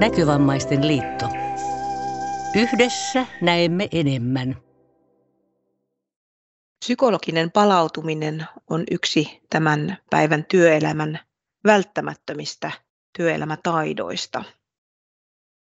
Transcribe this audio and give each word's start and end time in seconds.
Näkövammaisten 0.00 0.86
liitto. 0.86 1.26
Yhdessä 2.56 3.26
näemme 3.42 3.88
enemmän. 3.92 4.56
Psykologinen 6.84 7.50
palautuminen 7.50 8.46
on 8.70 8.84
yksi 8.90 9.40
tämän 9.50 9.98
päivän 10.10 10.44
työelämän 10.44 11.20
välttämättömistä 11.64 12.70
työelämätaidoista. 13.16 14.44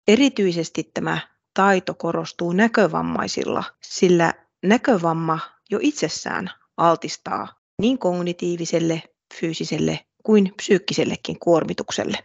Erityisesti 0.09 0.91
tämä 0.95 1.19
taito 1.55 1.95
korostuu 1.95 2.53
näkövammaisilla, 2.53 3.65
sillä 3.83 4.35
näkövamma 4.63 5.39
jo 5.71 5.79
itsessään 5.83 6.51
altistaa 6.77 7.49
niin 7.83 7.99
kognitiiviselle, 7.99 9.03
fyysiselle 9.41 10.01
kuin 10.23 10.53
psyykkisellekin 10.57 11.39
kuormitukselle. 11.39 12.19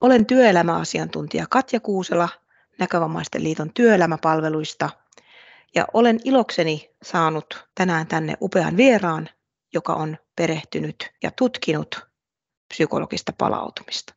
Olen 0.00 0.26
työelämäasiantuntija 0.26 1.46
Katja 1.50 1.80
Kuusela 1.80 2.28
Näkövammaisten 2.78 3.44
liiton 3.44 3.70
työelämäpalveluista 3.74 4.90
ja 5.74 5.86
olen 5.94 6.20
ilokseni 6.24 6.90
saanut 7.02 7.66
tänään 7.74 8.06
tänne 8.06 8.34
upean 8.40 8.76
vieraan, 8.76 9.28
joka 9.74 9.94
on 9.94 10.16
perehtynyt 10.36 11.10
ja 11.22 11.30
tutkinut 11.30 12.06
psykologista 12.68 13.32
palautumista. 13.38 14.14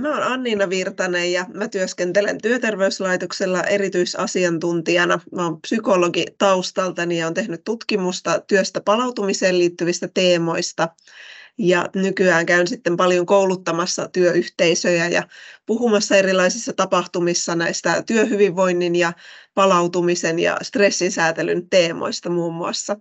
Mä 0.00 0.14
oon 0.14 0.22
Anniina 0.22 0.70
Virtanen 0.70 1.32
ja 1.32 1.46
mä 1.54 1.68
työskentelen 1.68 2.42
työterveyslaitoksella 2.42 3.62
erityisasiantuntijana. 3.62 5.20
Mä 5.32 5.44
oon 5.44 5.60
psykologi 5.60 6.24
taustaltani 6.38 7.18
ja 7.18 7.26
oon 7.26 7.34
tehnyt 7.34 7.64
tutkimusta 7.64 8.40
työstä 8.40 8.80
palautumiseen 8.80 9.58
liittyvistä 9.58 10.08
teemoista. 10.14 10.88
Ja 11.58 11.88
nykyään 11.94 12.46
käyn 12.46 12.66
sitten 12.66 12.96
paljon 12.96 13.26
kouluttamassa 13.26 14.08
työyhteisöjä 14.08 15.08
ja 15.08 15.22
puhumassa 15.66 16.16
erilaisissa 16.16 16.72
tapahtumissa 16.72 17.56
näistä 17.56 18.02
työhyvinvoinnin 18.02 18.96
ja 18.96 19.12
palautumisen 19.54 20.38
ja 20.38 20.56
stressin 20.62 21.12
säätelyn 21.12 21.68
teemoista 21.70 22.30
muun 22.30 22.54
muassa. 22.54 22.96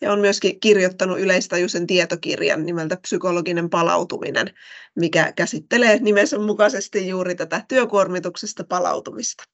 Ja 0.00 0.12
on 0.12 0.20
myöskin 0.20 0.60
kirjoittanut 0.60 1.20
yleistajuisen 1.20 1.86
tietokirjan 1.86 2.66
nimeltä 2.66 2.96
Psykologinen 2.96 3.70
palautuminen, 3.70 4.46
mikä 4.94 5.32
käsittelee 5.32 5.98
nimensä 5.98 6.38
mukaisesti 6.38 7.08
juuri 7.08 7.34
tätä 7.34 7.64
työkuormituksesta 7.68 8.64
palautumista. 8.64 9.44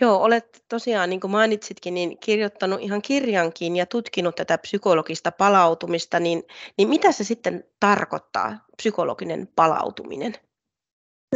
Joo, 0.00 0.22
olet 0.22 0.64
tosiaan, 0.68 1.10
niin 1.10 1.20
kuin 1.20 1.30
mainitsitkin, 1.30 1.94
niin 1.94 2.18
kirjoittanut 2.18 2.80
ihan 2.80 3.02
kirjankin 3.02 3.76
ja 3.76 3.86
tutkinut 3.86 4.34
tätä 4.34 4.58
psykologista 4.58 5.32
palautumista, 5.32 6.20
niin, 6.20 6.42
niin 6.78 6.88
mitä 6.88 7.12
se 7.12 7.24
sitten 7.24 7.64
tarkoittaa, 7.80 8.66
psykologinen 8.76 9.48
palautuminen? 9.56 10.34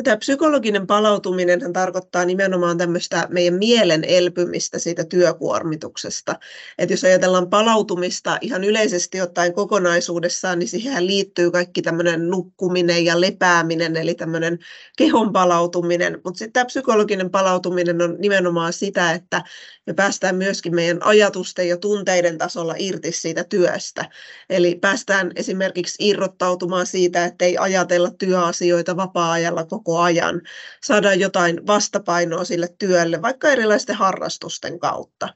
Tämä 0.05 0.17
psykologinen 0.17 0.87
palautuminen 0.87 1.73
tarkoittaa 1.73 2.25
nimenomaan 2.25 2.79
tämmöistä 2.79 3.27
meidän 3.31 3.55
mielen 3.55 4.05
elpymistä 4.05 4.79
siitä 4.79 5.05
työkuormituksesta. 5.05 6.39
Että 6.79 6.93
jos 6.93 7.05
ajatellaan 7.05 7.51
palautumista 7.51 8.39
ihan 8.41 8.65
yleisesti 8.65 9.21
ottaen 9.21 9.53
kokonaisuudessaan, 9.53 10.59
niin 10.59 10.69
siihen 10.69 11.07
liittyy 11.07 11.51
kaikki 11.51 11.83
tämmöinen 11.83 12.29
nukkuminen 12.29 13.05
ja 13.05 13.21
lepääminen, 13.21 13.97
eli 13.97 14.15
tämmöinen 14.15 14.59
kehon 14.97 15.33
palautuminen. 15.33 16.21
Mutta 16.25 16.39
sitten 16.39 16.53
tämä 16.53 16.65
psykologinen 16.65 17.31
palautuminen 17.31 18.03
on 18.03 18.17
nimenomaan 18.19 18.73
sitä, 18.73 19.13
että 19.13 19.43
me 19.87 19.95
päästään 19.95 20.37
myöskin 20.37 20.75
meidän 20.75 21.03
ajatusten 21.03 21.69
ja 21.69 21.77
tunteiden 21.77 22.39
tasolla 22.39 22.75
irti 22.79 23.13
siitä 23.13 23.45
työstä. 23.45 24.11
Eli 24.51 24.75
päästään 24.75 25.33
esimerkiksi 25.37 26.09
irrottautumaan 26.09 26.87
siitä, 26.87 27.25
että 27.25 27.45
ei 27.45 27.59
ajatella 27.59 28.11
työasioita 28.11 28.97
vapaa-ajalla 28.97 29.65
koko 29.85 30.01
ajan, 30.01 30.41
saadaan 30.83 31.21
jotain 31.21 31.67
vastapainoa 31.67 32.45
sille 32.45 32.69
työlle, 32.79 33.23
vaikka 33.23 33.49
erilaisten 33.49 33.97
harrastusten 33.97 34.79
kautta. 34.79 35.29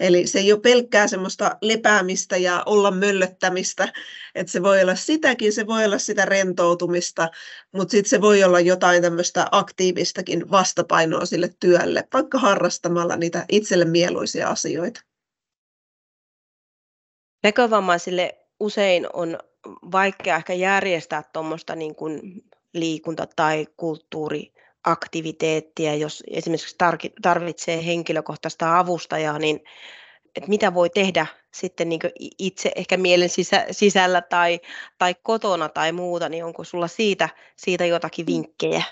Eli 0.00 0.26
se 0.26 0.38
ei 0.38 0.52
ole 0.52 0.60
pelkkää 0.60 1.08
semmoista 1.08 1.56
lepäämistä 1.62 2.36
ja 2.36 2.62
olla 2.66 2.90
möllöttämistä, 2.90 3.92
että 4.34 4.52
se 4.52 4.62
voi 4.62 4.82
olla 4.82 4.94
sitäkin, 4.94 5.52
se 5.52 5.66
voi 5.66 5.84
olla 5.84 5.98
sitä 5.98 6.24
rentoutumista, 6.24 7.28
mutta 7.72 7.90
sitten 7.90 8.10
se 8.10 8.20
voi 8.20 8.44
olla 8.44 8.60
jotain 8.60 9.02
tämmöistä 9.02 9.46
aktiivistakin 9.50 10.50
vastapainoa 10.50 11.26
sille 11.26 11.50
työlle, 11.60 12.08
vaikka 12.12 12.38
harrastamalla 12.38 13.16
niitä 13.16 13.44
itselle 13.48 13.84
mieluisia 13.84 14.48
asioita. 14.48 15.00
Näkövammaisille 17.42 18.38
usein 18.60 19.06
on 19.12 19.38
vaikea 19.92 20.36
ehkä 20.36 20.52
järjestää 20.52 21.22
tuommoista 21.32 21.76
niin 21.76 21.94
kuin 21.94 22.44
liikunta- 22.74 23.26
tai 23.36 23.66
kulttuuriaktiviteettia, 23.76 25.94
jos 25.94 26.22
esimerkiksi 26.30 26.76
tarvitsee 27.22 27.86
henkilökohtaista 27.86 28.78
avustajaa, 28.78 29.38
niin 29.38 29.60
että 30.36 30.50
mitä 30.50 30.74
voi 30.74 30.90
tehdä 30.90 31.26
sitten 31.54 31.88
niin 31.88 32.00
itse 32.38 32.72
ehkä 32.76 32.96
mielen 32.96 33.28
sisä, 33.28 33.66
sisällä 33.70 34.20
tai, 34.20 34.60
tai 34.98 35.14
kotona 35.22 35.68
tai 35.68 35.92
muuta, 35.92 36.28
niin 36.28 36.44
onko 36.44 36.64
sulla 36.64 36.88
siitä, 36.88 37.28
siitä 37.56 37.86
jotakin 37.86 38.26
vinkkejä? 38.26 38.82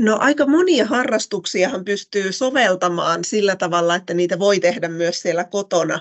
No 0.00 0.16
aika 0.20 0.46
monia 0.46 0.86
harrastuksiahan 0.86 1.84
pystyy 1.84 2.32
soveltamaan 2.32 3.24
sillä 3.24 3.56
tavalla, 3.56 3.94
että 3.94 4.14
niitä 4.14 4.38
voi 4.38 4.60
tehdä 4.60 4.88
myös 4.88 5.20
siellä 5.20 5.44
kotona. 5.44 6.00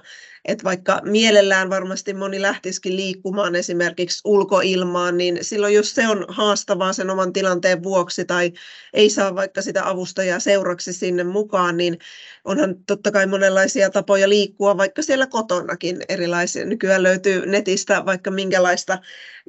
Että 0.50 0.64
vaikka 0.64 1.02
mielellään 1.04 1.70
varmasti 1.70 2.14
moni 2.14 2.42
lähtisikin 2.42 2.96
liikkumaan 2.96 3.56
esimerkiksi 3.56 4.22
ulkoilmaan, 4.26 5.18
niin 5.18 5.38
silloin 5.42 5.74
jos 5.74 5.96
se 5.96 6.08
on 6.08 6.26
haastavaa 6.28 6.94
sen 6.94 7.10
oman 7.10 7.34
tilanteen 7.34 7.84
vuoksi 7.84 8.26
tai 8.26 8.52
ei 8.94 9.10
saa 9.10 9.36
vaikka 9.36 9.62
sitä 9.62 9.90
avustajaa 9.90 10.40
seuraksi 10.40 10.94
sinne 10.94 11.24
mukaan, 11.24 11.78
niin 11.78 11.98
onhan 12.46 12.76
totta 12.88 13.12
kai 13.12 13.28
monenlaisia 13.28 13.90
tapoja 13.90 14.30
liikkua 14.30 14.78
vaikka 14.78 15.02
siellä 15.02 15.28
kotonakin 15.28 16.02
erilaisia. 16.10 16.66
Nykyään 16.66 17.04
löytyy 17.04 17.46
netistä 17.46 18.06
vaikka 18.06 18.32
minkälaista 18.32 19.00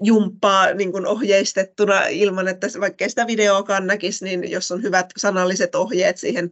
jumppaa 0.02 0.74
niin 0.74 0.92
kuin 0.92 1.06
ohjeistettuna 1.06 2.06
ilman, 2.06 2.48
että 2.48 2.66
vaikka 2.80 3.08
sitä 3.08 3.26
videoakaan 3.26 3.86
näkisi, 3.86 4.24
niin 4.24 4.50
jos 4.50 4.70
on 4.70 4.82
hyvät 4.82 5.06
sanalliset 5.16 5.74
ohjeet 5.74 6.18
siihen 6.18 6.50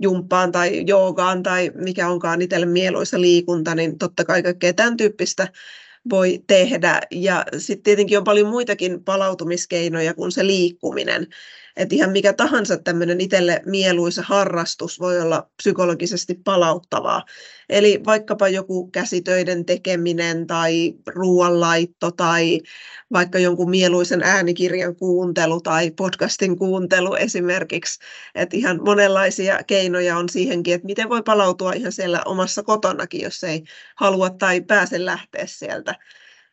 jumppaan 0.00 0.52
tai 0.52 0.82
joogaan 0.86 1.42
tai 1.42 1.70
mikä 1.74 2.08
onkaan 2.08 2.42
itselle 2.42 2.66
mieluisa 2.66 3.20
liikunta, 3.20 3.74
niin 3.74 3.89
totta 3.98 4.24
kai 4.24 4.42
kaikkea 4.42 4.72
tämän 4.72 4.96
tyyppistä 4.96 5.48
voi 6.10 6.44
tehdä. 6.46 7.00
Ja 7.10 7.44
sitten 7.58 7.82
tietenkin 7.82 8.18
on 8.18 8.24
paljon 8.24 8.48
muitakin 8.48 9.04
palautumiskeinoja 9.04 10.14
kuin 10.14 10.32
se 10.32 10.46
liikkuminen. 10.46 11.26
Että 11.76 11.94
ihan 11.94 12.10
mikä 12.10 12.32
tahansa 12.32 12.76
tämmöinen 12.78 13.20
itselle 13.20 13.62
mieluisa 13.66 14.22
harrastus 14.22 15.00
voi 15.00 15.20
olla 15.20 15.50
psykologisesti 15.56 16.34
palauttavaa. 16.44 17.24
Eli 17.68 18.00
vaikkapa 18.06 18.48
joku 18.48 18.90
käsitöiden 18.90 19.64
tekeminen 19.64 20.46
tai 20.46 20.94
ruoanlaitto 21.06 22.10
tai 22.10 22.60
vaikka 23.12 23.38
jonkun 23.38 23.70
mieluisen 23.70 24.22
äänikirjan 24.22 24.96
kuuntelu 24.96 25.60
tai 25.60 25.90
podcastin 25.90 26.58
kuuntelu 26.58 27.14
esimerkiksi. 27.14 28.00
Että 28.34 28.56
ihan 28.56 28.80
monenlaisia 28.84 29.62
keinoja 29.66 30.16
on 30.16 30.28
siihenkin, 30.28 30.74
että 30.74 30.86
miten 30.86 31.08
voi 31.08 31.22
palautua 31.22 31.72
ihan 31.72 31.92
siellä 31.92 32.22
omassa 32.24 32.62
kotonakin, 32.62 33.20
jos 33.20 33.44
ei 33.44 33.62
halua 33.96 34.30
tai 34.30 34.60
pääse 34.60 35.04
lähteä 35.04 35.46
sieltä. 35.46 35.94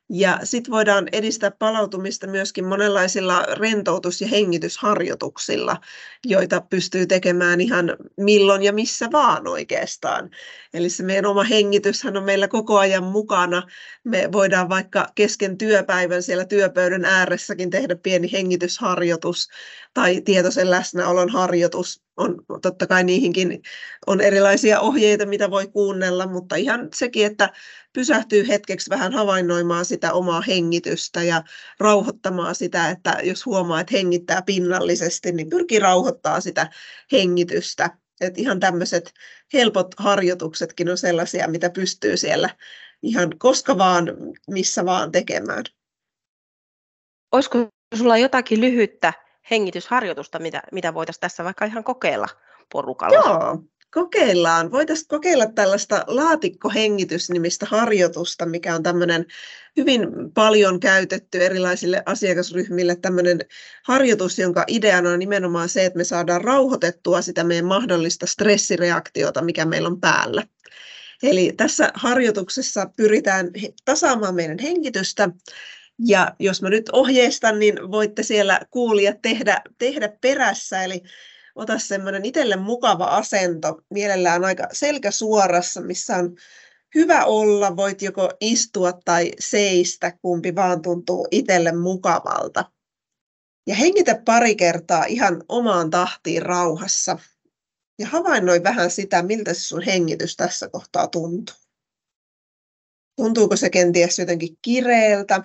Ja 0.09 0.39
sitten 0.43 0.71
voidaan 0.71 1.07
edistää 1.11 1.51
palautumista 1.51 2.27
myöskin 2.27 2.65
monenlaisilla 2.65 3.41
rentoutus- 3.41 4.21
ja 4.21 4.27
hengitysharjoituksilla, 4.27 5.77
joita 6.25 6.61
pystyy 6.61 7.07
tekemään 7.07 7.61
ihan 7.61 7.97
milloin 8.17 8.63
ja 8.63 8.73
missä 8.73 9.09
vaan 9.11 9.47
oikeastaan. 9.47 10.29
Eli 10.73 10.89
se 10.89 11.03
meidän 11.03 11.25
oma 11.25 11.43
hengityshän 11.43 12.17
on 12.17 12.23
meillä 12.23 12.47
koko 12.47 12.77
ajan 12.77 13.03
mukana. 13.03 13.63
Me 14.03 14.29
voidaan 14.31 14.69
vaikka 14.69 15.07
kesken 15.15 15.57
työpäivän 15.57 16.23
siellä 16.23 16.45
työpöydän 16.45 17.05
ääressäkin 17.05 17.69
tehdä 17.69 17.95
pieni 17.95 18.31
hengitysharjoitus 18.31 19.49
tai 19.93 20.21
tietoisen 20.21 20.71
läsnäolon 20.71 21.29
harjoitus 21.29 22.06
on 22.17 22.43
totta 22.61 22.87
kai 22.87 23.03
niihinkin 23.03 23.61
on 24.07 24.21
erilaisia 24.21 24.79
ohjeita, 24.79 25.25
mitä 25.25 25.51
voi 25.51 25.67
kuunnella, 25.67 26.27
mutta 26.27 26.55
ihan 26.55 26.89
sekin, 26.93 27.25
että 27.25 27.49
pysähtyy 27.93 28.47
hetkeksi 28.47 28.89
vähän 28.89 29.13
havainnoimaan 29.13 29.85
sitä 29.85 30.13
omaa 30.13 30.41
hengitystä 30.41 31.23
ja 31.23 31.43
rauhoittamaan 31.79 32.55
sitä, 32.55 32.89
että 32.89 33.17
jos 33.23 33.45
huomaa, 33.45 33.81
että 33.81 33.97
hengittää 33.97 34.41
pinnallisesti, 34.41 35.31
niin 35.31 35.49
pyrkii 35.49 35.79
rauhoittaa 35.79 36.41
sitä 36.41 36.69
hengitystä. 37.11 37.89
Et 38.21 38.37
ihan 38.37 38.59
tämmöiset 38.59 39.13
helpot 39.53 39.87
harjoituksetkin 39.97 40.89
on 40.89 40.97
sellaisia, 40.97 41.47
mitä 41.47 41.69
pystyy 41.69 42.17
siellä 42.17 42.49
ihan 43.01 43.39
koska 43.39 43.77
vaan, 43.77 44.07
missä 44.47 44.85
vaan 44.85 45.11
tekemään. 45.11 45.63
Olisiko 47.31 47.67
sulla 47.97 48.17
jotakin 48.17 48.61
lyhyttä 48.61 49.13
hengitysharjoitusta, 49.51 50.39
mitä, 50.39 50.61
mitä 50.71 50.93
voitaisiin 50.93 51.21
tässä 51.21 51.43
vaikka 51.43 51.65
ihan 51.65 51.83
kokeilla 51.83 52.27
porukalla? 52.71 53.15
Joo, 53.15 53.63
kokeillaan. 53.93 54.71
Voitaisiin 54.71 55.07
kokeilla 55.07 55.45
tällaista 55.45 56.03
laatikkohengitysnimistä 56.07 57.65
harjoitusta, 57.65 58.45
mikä 58.45 58.75
on 58.75 58.83
tämmöinen 58.83 59.25
hyvin 59.77 60.07
paljon 60.33 60.79
käytetty 60.79 61.45
erilaisille 61.45 62.03
asiakasryhmille 62.05 62.95
tämmöinen 62.95 63.39
harjoitus, 63.83 64.39
jonka 64.39 64.63
ideana 64.67 65.09
on 65.09 65.19
nimenomaan 65.19 65.69
se, 65.69 65.85
että 65.85 65.97
me 65.97 66.03
saadaan 66.03 66.41
rauhoitettua 66.41 67.21
sitä 67.21 67.43
meidän 67.43 67.65
mahdollista 67.65 68.25
stressireaktiota, 68.25 69.41
mikä 69.41 69.65
meillä 69.65 69.87
on 69.87 69.99
päällä. 69.99 70.43
Eli 71.23 71.53
tässä 71.57 71.91
harjoituksessa 71.93 72.89
pyritään 72.95 73.51
tasaamaan 73.85 74.35
meidän 74.35 74.59
hengitystä 74.59 75.29
ja 75.99 76.35
jos 76.39 76.61
mä 76.61 76.69
nyt 76.69 76.89
ohjeistan, 76.89 77.59
niin 77.59 77.91
voitte 77.91 78.23
siellä 78.23 78.59
kuulia 78.71 79.13
tehdä, 79.21 79.61
tehdä 79.77 80.09
perässä. 80.21 80.83
Eli 80.83 81.01
ota 81.55 81.79
semmoinen 81.79 82.25
itselle 82.25 82.55
mukava 82.55 83.05
asento, 83.05 83.81
mielellään 83.93 84.45
aika 84.45 84.67
selkä 84.71 85.11
suorassa, 85.11 85.81
missä 85.81 86.15
on 86.15 86.35
hyvä 86.95 87.25
olla. 87.25 87.75
Voit 87.75 88.01
joko 88.01 88.29
istua 88.41 88.93
tai 89.05 89.31
seistä, 89.39 90.17
kumpi 90.21 90.55
vaan 90.55 90.81
tuntuu 90.81 91.27
itselle 91.31 91.71
mukavalta. 91.71 92.71
Ja 93.67 93.75
hengitä 93.75 94.21
pari 94.25 94.55
kertaa 94.55 95.05
ihan 95.05 95.43
omaan 95.49 95.89
tahtiin 95.89 96.41
rauhassa. 96.41 97.19
Ja 97.99 98.07
havainnoi 98.07 98.63
vähän 98.63 98.91
sitä, 98.91 99.23
miltä 99.23 99.53
se 99.53 99.59
sun 99.59 99.81
hengitys 99.81 100.35
tässä 100.35 100.69
kohtaa 100.69 101.07
tuntuu. 101.07 101.55
Tuntuuko 103.15 103.55
se 103.55 103.69
kenties 103.69 104.19
jotenkin 104.19 104.57
kireeltä 104.61 105.43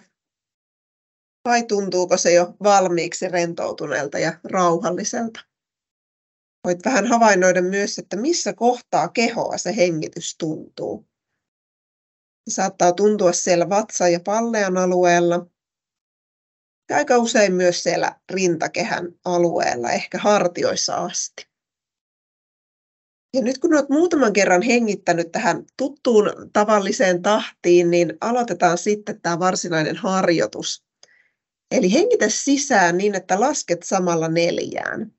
vai 1.45 1.63
tuntuuko 1.63 2.17
se 2.17 2.33
jo 2.33 2.55
valmiiksi 2.63 3.29
rentoutuneelta 3.29 4.19
ja 4.19 4.41
rauhalliselta? 4.45 5.41
Voit 6.67 6.85
vähän 6.85 7.07
havainnoida 7.07 7.63
myös, 7.63 7.99
että 7.99 8.17
missä 8.17 8.53
kohtaa 8.53 9.09
kehoa 9.09 9.59
se 9.59 9.77
hengitys 9.77 10.37
tuntuu. 10.39 11.07
Se 12.49 12.55
saattaa 12.55 12.93
tuntua 12.93 13.33
siellä 13.33 13.69
vatsa- 13.69 14.09
ja 14.09 14.21
pallean 14.25 14.77
alueella 14.77 15.47
ja 16.91 16.97
aika 16.97 17.19
usein 17.19 17.55
myös 17.55 17.83
siellä 17.83 18.21
rintakehän 18.33 19.09
alueella, 19.25 19.91
ehkä 19.91 20.19
hartioissa 20.19 20.95
asti. 20.97 21.47
Ja 23.37 23.43
nyt 23.43 23.59
kun 23.59 23.75
olet 23.75 23.89
muutaman 23.89 24.33
kerran 24.33 24.63
hengittänyt 24.63 25.33
tähän 25.33 25.65
tuttuun 25.77 26.51
tavalliseen 26.53 27.23
tahtiin, 27.23 27.91
niin 27.91 28.19
aloitetaan 28.21 28.79
sitten 28.79 29.21
tämä 29.21 29.39
varsinainen 29.39 29.97
harjoitus. 29.97 30.85
Eli 31.73 31.93
hengitä 31.93 32.29
sisään 32.29 32.97
niin, 32.97 33.15
että 33.15 33.41
lasket 33.41 33.83
samalla 33.83 34.29
neljään. 34.29 35.15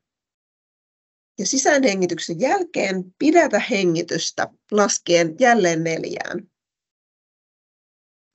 Ja 1.40 1.46
sisäänhengityksen 1.46 2.40
jälkeen 2.40 3.16
pidätä 3.20 3.60
hengitystä 3.60 4.48
laskien 4.72 5.36
jälleen 5.40 5.84
neljään. 5.84 6.52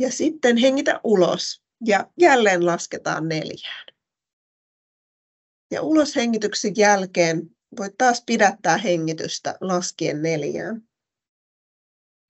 Ja 0.02 0.12
sitten 0.12 0.56
hengitä 0.56 1.00
ulos 1.04 1.62
ja 1.86 2.10
jälleen 2.20 2.66
lasketaan 2.66 3.28
neljään. 3.28 3.86
Ja 5.70 5.82
uloshengityksen 5.82 6.72
jälkeen 6.76 7.56
voit 7.78 7.94
taas 7.98 8.22
pidättää 8.26 8.78
hengitystä 8.78 9.58
laskien 9.60 10.22
neljään. 10.22 10.88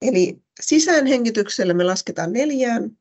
Eli 0.02 0.42
sisäänhengityksellä 0.60 1.74
me 1.74 1.84
lasketaan 1.84 2.32
neljään, 2.32 2.98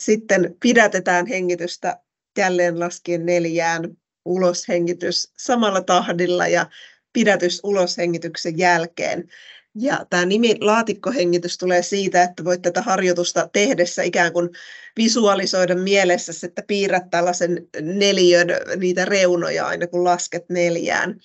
sitten 0.00 0.56
pidätetään 0.62 1.26
hengitystä 1.26 2.02
jälleen 2.38 2.80
laskien 2.80 3.26
neljään, 3.26 3.96
uloshengitys 4.24 5.32
samalla 5.38 5.80
tahdilla 5.80 6.46
ja 6.46 6.66
pidätys 7.12 7.60
uloshengityksen 7.64 8.58
jälkeen. 8.58 9.28
Ja 9.74 10.06
tämä 10.10 10.26
nimi 10.26 10.56
laatikkohengitys 10.60 11.58
tulee 11.58 11.82
siitä, 11.82 12.22
että 12.22 12.44
voit 12.44 12.62
tätä 12.62 12.82
harjoitusta 12.82 13.48
tehdessä 13.52 14.02
ikään 14.02 14.32
kuin 14.32 14.48
visualisoida 14.96 15.74
mielessä, 15.74 16.46
että 16.46 16.62
piirrät 16.66 17.10
tällaisen 17.10 17.68
neliön 17.80 18.48
niitä 18.76 19.04
reunoja 19.04 19.66
aina 19.66 19.86
kun 19.86 20.04
lasket 20.04 20.44
neljään. 20.48 21.20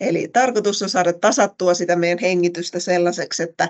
Eli 0.00 0.28
tarkoitus 0.32 0.82
on 0.82 0.90
saada 0.90 1.12
tasattua 1.12 1.74
sitä 1.74 1.96
meidän 1.96 2.18
hengitystä 2.18 2.80
sellaiseksi, 2.80 3.42
että 3.42 3.68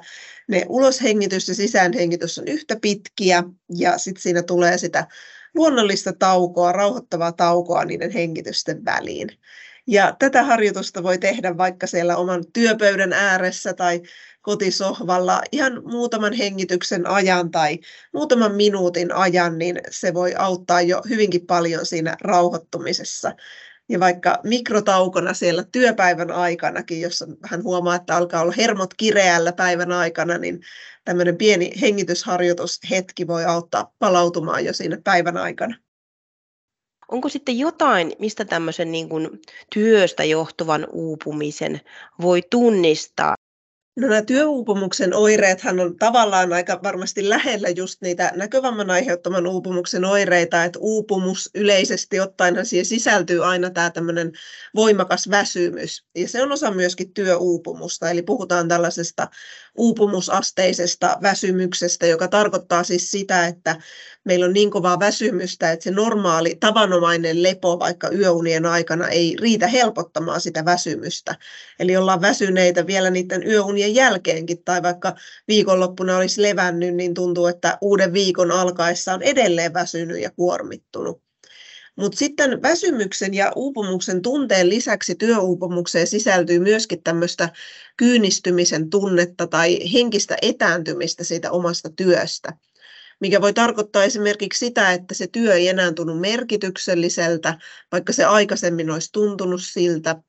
ne 0.48 0.66
uloshengitys 0.68 1.48
ja 1.48 1.54
sisäänhengitys 1.54 2.38
on 2.38 2.48
yhtä 2.48 2.76
pitkiä 2.82 3.44
ja 3.76 3.98
sitten 3.98 4.22
siinä 4.22 4.42
tulee 4.42 4.78
sitä 4.78 5.06
luonnollista 5.54 6.12
taukoa, 6.12 6.72
rauhoittavaa 6.72 7.32
taukoa 7.32 7.84
niiden 7.84 8.10
hengitysten 8.10 8.84
väliin. 8.84 9.28
Ja 9.86 10.16
tätä 10.18 10.42
harjoitusta 10.42 11.02
voi 11.02 11.18
tehdä 11.18 11.56
vaikka 11.56 11.86
siellä 11.86 12.16
oman 12.16 12.44
työpöydän 12.52 13.12
ääressä 13.12 13.74
tai 13.74 14.02
kotisohvalla 14.42 15.42
ihan 15.52 15.82
muutaman 15.84 16.32
hengityksen 16.32 17.06
ajan 17.06 17.50
tai 17.50 17.78
muutaman 18.12 18.54
minuutin 18.54 19.14
ajan, 19.14 19.58
niin 19.58 19.80
se 19.90 20.14
voi 20.14 20.34
auttaa 20.34 20.80
jo 20.80 21.02
hyvinkin 21.08 21.46
paljon 21.46 21.86
siinä 21.86 22.16
rauhoittumisessa. 22.20 23.32
Ja 23.90 24.00
vaikka 24.00 24.38
mikrotaukona 24.44 25.34
siellä 25.34 25.64
työpäivän 25.72 26.30
aikanakin, 26.30 27.00
jos 27.00 27.24
hän 27.44 27.62
huomaa, 27.62 27.94
että 27.94 28.16
alkaa 28.16 28.42
olla 28.42 28.54
hermot 28.56 28.94
kireällä 28.94 29.52
päivän 29.52 29.92
aikana, 29.92 30.38
niin 30.38 30.60
tämmöinen 31.04 31.36
pieni 31.36 31.80
hengitysharjoitushetki 31.80 33.26
voi 33.26 33.44
auttaa 33.44 33.92
palautumaan 33.98 34.64
jo 34.64 34.72
siinä 34.72 34.98
päivän 35.04 35.36
aikana. 35.36 35.76
Onko 37.08 37.28
sitten 37.28 37.58
jotain, 37.58 38.12
mistä 38.18 38.44
tämmöisen 38.44 38.92
niin 38.92 39.08
kuin 39.08 39.28
työstä 39.74 40.24
johtuvan 40.24 40.86
uupumisen 40.92 41.80
voi 42.22 42.42
tunnistaa? 42.50 43.34
No 43.96 44.08
nämä 44.08 44.22
työuupumuksen 44.22 45.14
oireethan 45.14 45.80
on 45.80 45.96
tavallaan 45.96 46.52
aika 46.52 46.80
varmasti 46.82 47.28
lähellä 47.28 47.68
just 47.68 48.02
niitä 48.02 48.32
näkövamman 48.36 48.90
aiheuttaman 48.90 49.46
uupumuksen 49.46 50.04
oireita, 50.04 50.64
että 50.64 50.78
uupumus 50.78 51.50
yleisesti 51.54 52.20
ottaen 52.20 52.66
siihen 52.66 52.84
sisältyy 52.86 53.44
aina 53.44 53.70
tämä 53.70 53.90
tämmöinen 53.90 54.32
voimakas 54.74 55.30
väsymys. 55.30 56.04
Ja 56.16 56.28
se 56.28 56.42
on 56.42 56.52
osa 56.52 56.70
myöskin 56.70 57.14
työuupumusta, 57.14 58.10
eli 58.10 58.22
puhutaan 58.22 58.68
tällaisesta 58.68 59.28
uupumusasteisesta 59.76 61.18
väsymyksestä, 61.22 62.06
joka 62.06 62.28
tarkoittaa 62.28 62.84
siis 62.84 63.10
sitä, 63.10 63.46
että 63.46 63.76
meillä 64.24 64.46
on 64.46 64.52
niin 64.52 64.70
kovaa 64.70 65.00
väsymystä, 65.00 65.72
että 65.72 65.84
se 65.84 65.90
normaali 65.90 66.56
tavanomainen 66.60 67.42
lepo 67.42 67.78
vaikka 67.78 68.10
yöunien 68.10 68.66
aikana 68.66 69.08
ei 69.08 69.36
riitä 69.40 69.66
helpottamaan 69.66 70.40
sitä 70.40 70.64
väsymystä. 70.64 71.36
Eli 71.78 71.96
ollaan 71.96 72.20
väsyneitä 72.20 72.86
vielä 72.86 73.10
niiden 73.10 73.46
yöunien 73.46 73.94
jälkeenkin 73.94 74.64
tai 74.64 74.82
vaikka 74.82 75.14
viikonloppuna 75.48 76.16
olisi 76.16 76.42
levännyt, 76.42 76.94
niin 76.94 77.14
tuntuu, 77.14 77.46
että 77.46 77.78
uuden 77.80 78.12
viikon 78.12 78.50
alkaessa 78.50 79.14
on 79.14 79.22
edelleen 79.22 79.74
väsynyt 79.74 80.22
ja 80.22 80.30
kuormittunut. 80.30 81.29
Mutta 82.00 82.18
sitten 82.18 82.62
väsymyksen 82.62 83.34
ja 83.34 83.52
uupumuksen 83.56 84.22
tunteen 84.22 84.68
lisäksi 84.68 85.14
työuupumukseen 85.14 86.06
sisältyy 86.06 86.58
myöskin 86.58 87.02
tämmöistä 87.02 87.48
kyynistymisen 87.96 88.90
tunnetta 88.90 89.46
tai 89.46 89.92
henkistä 89.92 90.36
etääntymistä 90.42 91.24
siitä 91.24 91.50
omasta 91.50 91.90
työstä 91.96 92.52
mikä 93.20 93.40
voi 93.40 93.52
tarkoittaa 93.52 94.04
esimerkiksi 94.04 94.58
sitä, 94.66 94.92
että 94.92 95.14
se 95.14 95.26
työ 95.26 95.54
ei 95.54 95.68
enää 95.68 95.92
tunnu 95.92 96.14
merkitykselliseltä, 96.14 97.58
vaikka 97.92 98.12
se 98.12 98.24
aikaisemmin 98.24 98.90
olisi 98.90 99.12
tuntunut 99.12 99.60
siltä, 99.64 100.22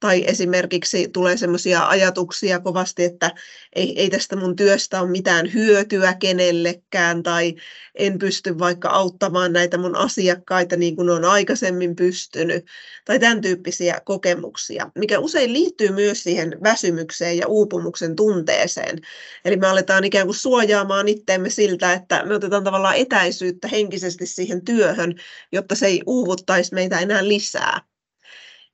tai 0.00 0.24
esimerkiksi 0.26 1.08
tulee 1.08 1.36
sellaisia 1.36 1.86
ajatuksia 1.88 2.60
kovasti, 2.60 3.04
että 3.04 3.30
ei, 3.74 4.00
ei 4.00 4.10
tästä 4.10 4.36
mun 4.36 4.56
työstä 4.56 5.00
ole 5.00 5.10
mitään 5.10 5.54
hyötyä 5.54 6.14
kenellekään, 6.14 7.22
tai 7.22 7.54
en 7.94 8.18
pysty 8.18 8.58
vaikka 8.58 8.88
auttamaan 8.88 9.52
näitä 9.52 9.78
mun 9.78 9.96
asiakkaita 9.96 10.76
niin 10.76 10.96
kuin 10.96 11.10
on 11.10 11.24
aikaisemmin 11.24 11.96
pystynyt, 11.96 12.66
tai 13.04 13.18
tämän 13.18 13.40
tyyppisiä 13.40 14.00
kokemuksia, 14.04 14.90
mikä 14.98 15.18
usein 15.18 15.52
liittyy 15.52 15.90
myös 15.90 16.22
siihen 16.22 16.58
väsymykseen 16.62 17.38
ja 17.38 17.46
uupumuksen 17.46 18.16
tunteeseen. 18.16 18.98
Eli 19.44 19.56
me 19.56 19.66
aletaan 19.66 20.04
ikään 20.04 20.26
kuin 20.26 20.36
suojaamaan 20.36 21.08
itteemme 21.08 21.50
siltä, 21.50 21.92
että 21.92 22.24
me 22.24 22.34
otetaan 22.34 22.64
tavallaan 22.64 22.96
etäisyyttä 22.96 23.68
henkisesti 23.68 24.26
siihen 24.26 24.64
työhön, 24.64 25.14
jotta 25.52 25.74
se 25.74 25.86
ei 25.86 26.02
uuvuttaisi 26.06 26.74
meitä 26.74 26.98
enää 26.98 27.28
lisää. 27.28 27.89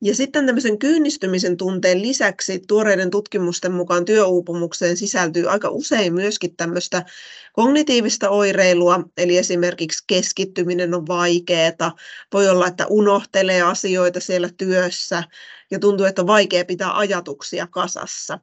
Ja 0.02 0.14
sitten 0.14 0.46
tämmöisen 0.46 0.78
kyynistymisen 0.78 1.56
tunteen 1.56 2.02
lisäksi 2.02 2.62
tuoreiden 2.68 3.10
tutkimusten 3.10 3.72
mukaan 3.72 4.04
työuupumukseen 4.04 4.96
sisältyy 4.96 5.50
aika 5.50 5.68
usein 5.68 6.14
myöskin 6.14 6.56
tämmöistä 6.56 7.04
kognitiivista 7.52 8.30
oireilua, 8.30 9.00
eli 9.16 9.36
esimerkiksi 9.36 10.04
keskittyminen 10.06 10.94
on 10.94 11.06
vaikeaa, 11.06 11.96
voi 12.32 12.48
olla, 12.48 12.66
että 12.66 12.86
unohtelee 12.86 13.62
asioita 13.62 14.20
siellä 14.20 14.48
työssä 14.56 15.22
ja 15.70 15.78
tuntuu, 15.78 16.06
että 16.06 16.22
on 16.22 16.26
vaikea 16.26 16.64
pitää 16.64 16.98
ajatuksia 16.98 17.66
kasassa. 17.66 18.38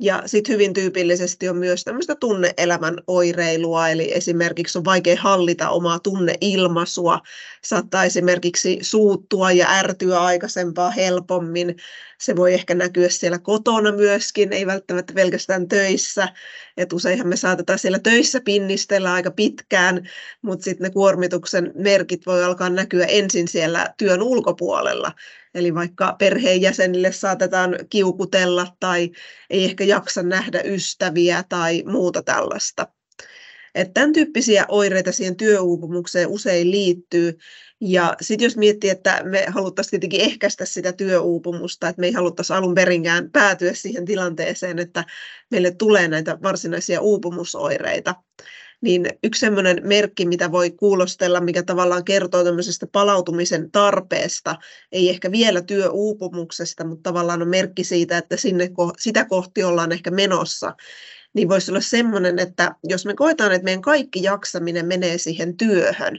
Ja 0.00 0.22
sitten 0.26 0.52
hyvin 0.52 0.72
tyypillisesti 0.72 1.48
on 1.48 1.56
myös 1.56 1.84
tämmöistä 1.84 2.14
tunneelämän 2.14 2.98
oireilua, 3.06 3.88
eli 3.88 4.14
esimerkiksi 4.14 4.78
on 4.78 4.84
vaikea 4.84 5.16
hallita 5.20 5.70
omaa 5.70 5.98
tunneilmaisua, 5.98 7.20
saattaa 7.64 8.04
esimerkiksi 8.04 8.78
suuttua 8.82 9.52
ja 9.52 9.66
ärtyä 9.70 10.20
aikaisempaa 10.20 10.90
helpommin. 10.90 11.76
Se 12.20 12.36
voi 12.36 12.54
ehkä 12.54 12.74
näkyä 12.74 13.08
siellä 13.08 13.38
kotona 13.38 13.92
myöskin, 13.92 14.52
ei 14.52 14.66
välttämättä 14.66 15.12
pelkästään 15.12 15.68
töissä. 15.68 16.28
Et 16.76 16.92
useinhan 16.92 17.28
me 17.28 17.36
saatetaan 17.36 17.78
siellä 17.78 17.98
töissä 17.98 18.40
pinnistellä 18.44 19.12
aika 19.12 19.30
pitkään, 19.30 20.08
mutta 20.42 20.64
sitten 20.64 20.84
ne 20.84 20.90
kuormituksen 20.90 21.72
merkit 21.74 22.26
voi 22.26 22.44
alkaa 22.44 22.70
näkyä 22.70 23.06
ensin 23.06 23.48
siellä 23.48 23.94
työn 23.96 24.22
ulkopuolella. 24.22 25.12
Eli 25.54 25.74
vaikka 25.74 26.16
perheenjäsenille 26.18 27.12
saatetaan 27.12 27.78
kiukutella 27.90 28.76
tai 28.80 29.10
ei 29.50 29.64
ehkä 29.64 29.84
jaksa 29.84 30.22
nähdä 30.22 30.60
ystäviä 30.64 31.44
tai 31.48 31.82
muuta 31.86 32.22
tällaista. 32.22 32.88
Että 33.74 33.94
tämän 33.94 34.12
tyyppisiä 34.12 34.64
oireita 34.68 35.12
siihen 35.12 35.36
työuupumukseen 35.36 36.28
usein 36.28 36.70
liittyy. 36.70 37.38
Ja 37.80 38.16
sitten 38.20 38.46
jos 38.46 38.56
miettii, 38.56 38.90
että 38.90 39.22
me 39.24 39.46
haluttaisiin 39.48 39.90
tietenkin 39.90 40.20
ehkäistä 40.20 40.64
sitä 40.64 40.92
työuupumusta, 40.92 41.88
että 41.88 42.00
me 42.00 42.06
ei 42.06 42.12
haluttaisi 42.12 42.52
alun 42.52 42.74
perinkään 42.74 43.30
päätyä 43.30 43.74
siihen 43.74 44.04
tilanteeseen, 44.04 44.78
että 44.78 45.04
meille 45.50 45.70
tulee 45.70 46.08
näitä 46.08 46.38
varsinaisia 46.42 47.00
uupumusoireita, 47.00 48.14
niin 48.82 49.06
yksi 49.22 49.40
sellainen 49.40 49.80
merkki, 49.84 50.26
mitä 50.26 50.52
voi 50.52 50.70
kuulostella, 50.70 51.40
mikä 51.40 51.62
tavallaan 51.62 52.04
kertoo 52.04 52.44
tämmöisestä 52.44 52.86
palautumisen 52.86 53.70
tarpeesta, 53.70 54.56
ei 54.92 55.10
ehkä 55.10 55.32
vielä 55.32 55.62
työuupumuksesta, 55.62 56.84
mutta 56.84 57.10
tavallaan 57.10 57.42
on 57.42 57.48
merkki 57.48 57.84
siitä, 57.84 58.18
että 58.18 58.36
sinne, 58.36 58.70
sitä 58.98 59.24
kohti 59.24 59.64
ollaan 59.64 59.92
ehkä 59.92 60.10
menossa, 60.10 60.76
niin 61.34 61.48
voisi 61.48 61.70
olla 61.70 61.80
semmoinen, 61.80 62.38
että 62.38 62.74
jos 62.84 63.06
me 63.06 63.14
koetaan, 63.14 63.52
että 63.52 63.64
meidän 63.64 63.82
kaikki 63.82 64.22
jaksaminen 64.22 64.86
menee 64.86 65.18
siihen 65.18 65.56
työhön, 65.56 66.16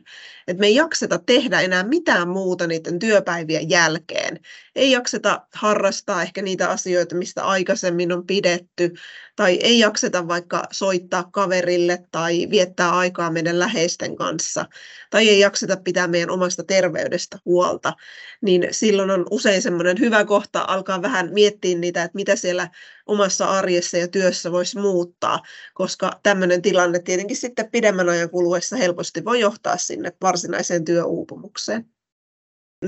että 0.48 0.60
me 0.62 0.68
ei 0.68 0.76
jakseta 0.76 1.20
tehdä 1.20 1.62
enää 1.62 1.84
mitään 1.84 2.30
muuta 2.30 2.68
niiden 2.68 3.00
työpäivien 3.00 3.70
jälkeen, 3.70 4.40
ei 4.76 4.92
jakseta 4.92 5.48
harrastaa 5.54 6.22
ehkä 6.22 6.42
niitä 6.42 6.70
asioita, 6.70 7.16
mistä 7.16 7.44
aikaisemmin 7.44 8.12
on 8.12 8.26
pidetty, 8.28 8.94
tai 9.36 9.60
ei 9.64 9.80
jakseta 9.80 10.28
vaikka 10.28 10.64
soittaa 10.72 11.24
kaverille 11.24 12.04
tai 12.12 12.48
viettää 12.50 12.98
aikaa 12.98 13.32
meidän 13.32 13.60
läheisten 13.60 14.16
kanssa, 14.16 14.66
tai 15.10 15.30
ei 15.30 15.40
jakseta 15.40 15.78
pitää 15.78 16.08
meidän 16.08 16.30
omasta 16.30 16.64
terveydestä 16.64 17.38
huolta, 17.46 17.94
niin 18.42 18.68
silloin 18.72 19.12
on 19.12 19.26
usein 19.32 19.62
semmoinen 19.62 20.00
hyvä 20.00 20.26
kohta 20.26 20.66
alkaa 20.68 21.02
vähän 21.02 21.34
miettiä 21.34 21.78
niitä, 21.78 22.04
että 22.04 22.16
mitä 22.16 22.36
siellä 22.36 22.70
omassa 23.06 23.46
arjessa 23.46 23.98
ja 23.98 24.08
työssä 24.08 24.52
voisi 24.52 24.80
muuttaa, 24.80 25.40
koska 25.74 26.20
tämmöinen 26.24 26.62
tilanne 26.62 27.00
tietenkin 27.00 27.38
sitten 27.38 27.72
pidemmän 27.72 28.10
ajan 28.10 28.30
kuluessa 28.30 28.76
helposti 28.76 29.26
voi 29.26 29.40
johtaa 29.40 29.78
sinne 29.78 30.12
varsinaiseen 30.22 30.86
työuupumukseen 30.86 31.94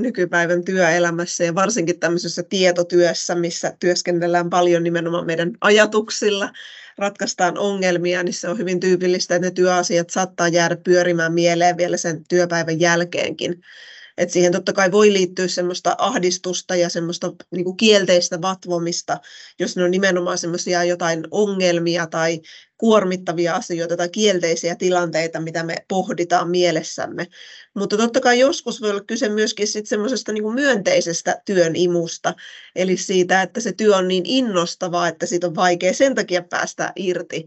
nykypäivän 0.02 0.64
työelämässä 0.64 1.44
ja 1.44 1.56
varsinkin 1.56 2.00
tämmöisessä 2.00 2.44
tietotyössä, 2.44 3.36
missä 3.36 3.74
työskennellään 3.80 4.50
paljon 4.50 4.84
nimenomaan 4.84 5.26
meidän 5.26 5.52
ajatuksilla, 5.62 6.50
ratkaistaan 6.98 7.58
ongelmia, 7.58 8.24
niin 8.24 8.34
se 8.34 8.50
on 8.50 8.58
hyvin 8.58 8.80
tyypillistä, 8.80 9.36
että 9.36 9.48
ne 9.48 9.52
työasiat 9.52 10.10
saattaa 10.10 10.48
jäädä 10.48 10.76
pyörimään 10.76 11.34
mieleen 11.34 11.78
vielä 11.78 11.98
sen 11.98 12.24
työpäivän 12.30 12.80
jälkeenkin. 12.80 13.62
Et 14.18 14.30
siihen 14.30 14.52
totta 14.52 14.74
kai 14.74 14.92
voi 14.92 15.14
liittyä 15.14 15.48
semmoista 15.48 15.96
ahdistusta 15.98 16.76
ja 16.76 16.90
semmoista 16.90 17.32
niin 17.52 17.66
kuin 17.66 17.78
kielteistä 17.78 18.42
vatvomista, 18.42 19.18
jos 19.60 19.76
ne 19.78 19.84
on 19.84 19.92
nimenomaan 19.92 20.38
semmoisia 20.38 20.84
jotain 20.84 21.28
ongelmia 21.32 22.08
tai 22.08 22.42
kuormittavia 22.78 23.56
asioita 23.56 23.98
tai 23.98 24.10
kielteisiä 24.10 24.76
tilanteita, 24.76 25.40
mitä 25.40 25.64
me 25.64 25.76
pohditaan 25.88 26.50
mielessämme. 26.50 27.28
Mutta 27.76 27.98
totta 27.98 28.20
kai 28.20 28.40
joskus 28.40 28.82
voi 28.82 28.90
olla 28.90 29.04
kyse 29.08 29.30
myöskin 29.30 29.68
sit 29.68 29.88
semmoisesta 29.88 30.34
niin 30.34 30.54
myönteisestä 30.54 31.42
työn 31.46 31.76
imusta, 31.76 32.34
eli 32.76 32.98
siitä, 32.98 33.42
että 33.42 33.60
se 33.60 33.74
työ 33.74 33.96
on 33.96 34.08
niin 34.08 34.26
innostavaa, 34.26 35.08
että 35.08 35.26
siitä 35.26 35.48
on 35.48 35.56
vaikea 35.56 35.94
sen 35.94 36.16
takia 36.16 36.44
päästä 36.50 36.94
irti 36.96 37.46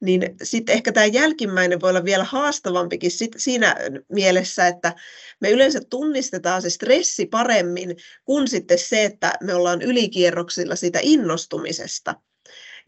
niin 0.00 0.22
sitten 0.42 0.74
ehkä 0.74 0.92
tämä 0.92 1.06
jälkimmäinen 1.06 1.80
voi 1.80 1.90
olla 1.90 2.04
vielä 2.04 2.24
haastavampikin 2.24 3.10
sit 3.10 3.30
siinä 3.36 3.76
mielessä, 4.12 4.66
että 4.66 4.94
me 5.40 5.50
yleensä 5.50 5.80
tunnistetaan 5.90 6.62
se 6.62 6.70
stressi 6.70 7.26
paremmin 7.26 7.96
kuin 8.24 8.48
sitten 8.48 8.78
se, 8.78 9.04
että 9.04 9.32
me 9.42 9.54
ollaan 9.54 9.82
ylikierroksilla 9.82 10.76
siitä 10.76 10.98
innostumisesta. 11.02 12.14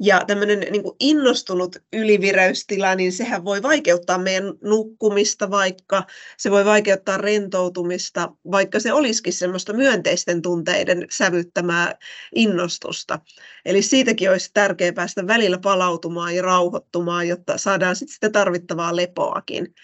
Ja 0.00 0.25
tämmöinen 0.26 0.61
niin 0.61 0.83
innostunut 1.00 1.76
ylivireystila, 1.93 2.95
niin 2.95 3.12
sehän 3.12 3.45
voi 3.45 3.62
vaikeuttaa 3.62 4.19
meidän 4.19 4.55
nukkumista 4.62 5.50
vaikka, 5.50 6.07
se 6.37 6.50
voi 6.50 6.64
vaikeuttaa 6.64 7.17
rentoutumista, 7.19 8.33
vaikka 8.52 8.81
se 8.81 8.93
olisikin 8.93 9.33
semmoista 9.33 9.73
myönteisten 9.73 10.43
tunteiden 10.43 11.07
sävyttämää 11.11 11.95
innostusta. 12.35 13.19
Eli 13.64 13.83
siitäkin 13.83 14.31
olisi 14.31 14.50
tärkeää 14.55 14.93
päästä 14.93 15.26
välillä 15.26 15.59
palautumaan 15.59 16.37
ja 16.37 16.43
rauhoittumaan, 16.43 17.28
jotta 17.28 17.59
saadaan 17.59 17.97
sitten 17.97 18.14
sitä 18.14 18.31
tarvittavaa 18.31 18.97
lepoakin. 18.97 19.75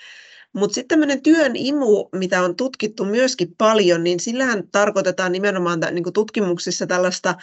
Mutta 0.54 0.74
sitten 0.74 0.88
tämmöinen 0.88 1.22
työn 1.22 1.56
imu, 1.56 2.08
mitä 2.12 2.42
on 2.42 2.56
tutkittu 2.56 3.04
myöskin 3.04 3.54
paljon, 3.58 4.04
niin 4.04 4.20
sillähän 4.20 4.68
tarkoitetaan 4.72 5.32
nimenomaan 5.32 5.80
niin 5.90 6.12
tutkimuksissa 6.14 6.86
tällaista 6.86 7.34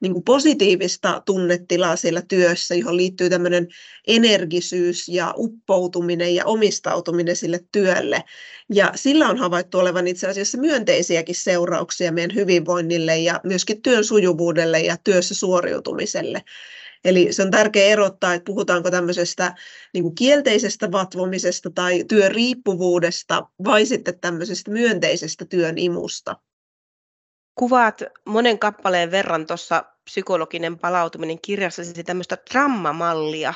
niin 0.00 0.22
positiivista 0.22 1.22
tunnetilaa 1.26 1.96
siellä 1.96 2.22
työssä, 2.22 2.74
johon 2.74 2.96
liittyy 2.96 3.30
tämmöinen 3.30 3.68
energisyys 4.06 5.08
ja 5.08 5.34
uppoutuminen 5.36 6.34
ja 6.34 6.44
omistautuminen 6.44 7.36
sille 7.36 7.60
työlle. 7.72 8.24
Ja 8.74 8.92
sillä 8.94 9.28
on 9.28 9.38
havaittu 9.38 9.78
olevan 9.78 10.06
itse 10.06 10.28
asiassa 10.28 10.58
myönteisiäkin 10.58 11.34
seurauksia 11.34 12.12
meidän 12.12 12.34
hyvinvoinnille 12.34 13.18
ja 13.18 13.40
myöskin 13.44 13.82
työn 13.82 14.04
sujuvuudelle 14.04 14.80
ja 14.80 14.96
työssä 15.04 15.34
suoriutumiselle. 15.34 16.42
Eli 17.04 17.32
se 17.32 17.42
on 17.42 17.50
tärkeää 17.50 17.92
erottaa, 17.92 18.34
että 18.34 18.44
puhutaanko 18.44 18.90
tämmöisestä 18.90 19.54
niin 19.94 20.02
kuin 20.02 20.14
kielteisestä 20.14 20.92
vatvomisesta 20.92 21.70
tai 21.70 22.04
työriippuvuudesta 22.04 23.46
vai 23.64 23.86
sitten 23.86 24.20
tämmöisestä 24.20 24.70
myönteisestä 24.70 25.44
työn 25.44 25.78
imusta. 25.78 26.36
Kuvaat 27.54 28.02
monen 28.24 28.58
kappaleen 28.58 29.10
verran 29.10 29.46
tuossa 29.46 29.84
psykologinen 30.04 30.78
palautuminen 30.78 31.40
kirjassasi 31.40 32.04
tämmöistä 32.04 32.38
drammamallia. 32.50 33.54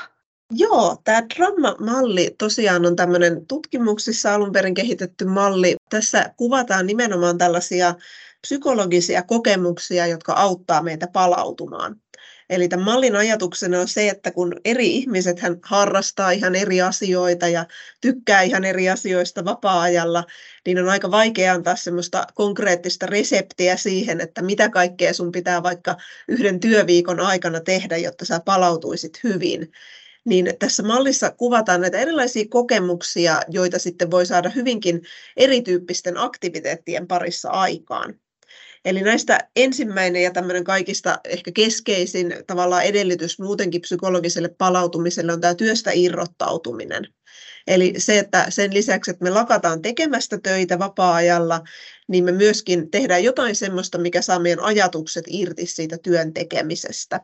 Joo, 0.50 0.96
tämä 1.04 1.22
drammamalli 1.36 2.34
tosiaan 2.38 2.86
on 2.86 2.96
tämmöinen 2.96 3.46
tutkimuksissa 3.46 4.34
alun 4.34 4.52
perin 4.52 4.74
kehitetty 4.74 5.24
malli. 5.24 5.76
Tässä 5.90 6.34
kuvataan 6.36 6.86
nimenomaan 6.86 7.38
tällaisia 7.38 7.94
psykologisia 8.40 9.22
kokemuksia, 9.22 10.06
jotka 10.06 10.32
auttaa 10.32 10.82
meitä 10.82 11.06
palautumaan. 11.12 12.03
Eli 12.50 12.68
tämän 12.68 12.84
mallin 12.84 13.16
ajatuksena 13.16 13.80
on 13.80 13.88
se, 13.88 14.08
että 14.08 14.30
kun 14.30 14.60
eri 14.64 14.96
ihmiset 14.96 15.40
hän 15.40 15.58
harrastaa 15.62 16.30
ihan 16.30 16.54
eri 16.54 16.82
asioita 16.82 17.48
ja 17.48 17.66
tykkää 18.00 18.42
ihan 18.42 18.64
eri 18.64 18.90
asioista 18.90 19.44
vapaa-ajalla, 19.44 20.24
niin 20.66 20.78
on 20.78 20.88
aika 20.88 21.10
vaikea 21.10 21.52
antaa 21.52 21.76
semmoista 21.76 22.26
konkreettista 22.34 23.06
reseptiä 23.06 23.76
siihen, 23.76 24.20
että 24.20 24.42
mitä 24.42 24.68
kaikkea 24.68 25.14
sun 25.14 25.32
pitää 25.32 25.62
vaikka 25.62 25.96
yhden 26.28 26.60
työviikon 26.60 27.20
aikana 27.20 27.60
tehdä, 27.60 27.96
jotta 27.96 28.24
sä 28.24 28.40
palautuisit 28.44 29.20
hyvin 29.24 29.72
niin 30.24 30.52
tässä 30.58 30.82
mallissa 30.82 31.30
kuvataan 31.30 31.80
näitä 31.80 31.98
erilaisia 31.98 32.44
kokemuksia, 32.50 33.40
joita 33.48 33.78
sitten 33.78 34.10
voi 34.10 34.26
saada 34.26 34.50
hyvinkin 34.50 35.02
erityyppisten 35.36 36.16
aktiviteettien 36.16 37.06
parissa 37.06 37.50
aikaan. 37.50 38.14
Eli 38.84 39.02
näistä 39.02 39.38
ensimmäinen 39.56 40.22
ja 40.22 40.30
tämmöinen 40.30 40.64
kaikista 40.64 41.20
ehkä 41.24 41.52
keskeisin 41.52 42.34
tavallaan 42.46 42.84
edellytys 42.84 43.38
muutenkin 43.38 43.80
psykologiselle 43.80 44.48
palautumiselle 44.48 45.32
on 45.32 45.40
tämä 45.40 45.54
työstä 45.54 45.90
irrottautuminen. 45.94 47.08
Eli 47.66 47.94
se, 47.98 48.18
että 48.18 48.46
sen 48.48 48.74
lisäksi, 48.74 49.10
että 49.10 49.24
me 49.24 49.30
lakataan 49.30 49.82
tekemästä 49.82 50.38
töitä 50.42 50.78
vapaa-ajalla, 50.78 51.62
niin 52.08 52.24
me 52.24 52.32
myöskin 52.32 52.90
tehdään 52.90 53.24
jotain 53.24 53.56
semmoista, 53.56 53.98
mikä 53.98 54.22
saa 54.22 54.38
meidän 54.38 54.64
ajatukset 54.64 55.24
irti 55.28 55.66
siitä 55.66 55.98
työn 55.98 56.34
tekemisestä. 56.34 57.20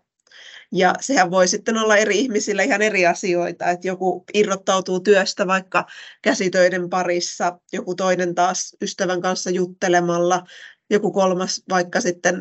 Ja 0.72 0.94
sehän 1.00 1.30
voi 1.30 1.48
sitten 1.48 1.76
olla 1.76 1.96
eri 1.96 2.18
ihmisillä 2.18 2.62
ihan 2.62 2.82
eri 2.82 3.06
asioita, 3.06 3.70
että 3.70 3.86
joku 3.88 4.24
irrottautuu 4.34 5.00
työstä 5.00 5.46
vaikka 5.46 5.86
käsitöiden 6.22 6.90
parissa, 6.90 7.58
joku 7.72 7.94
toinen 7.94 8.34
taas 8.34 8.76
ystävän 8.82 9.20
kanssa 9.20 9.50
juttelemalla, 9.50 10.44
joku 10.90 11.12
kolmas 11.12 11.62
vaikka 11.68 12.00
sitten 12.00 12.40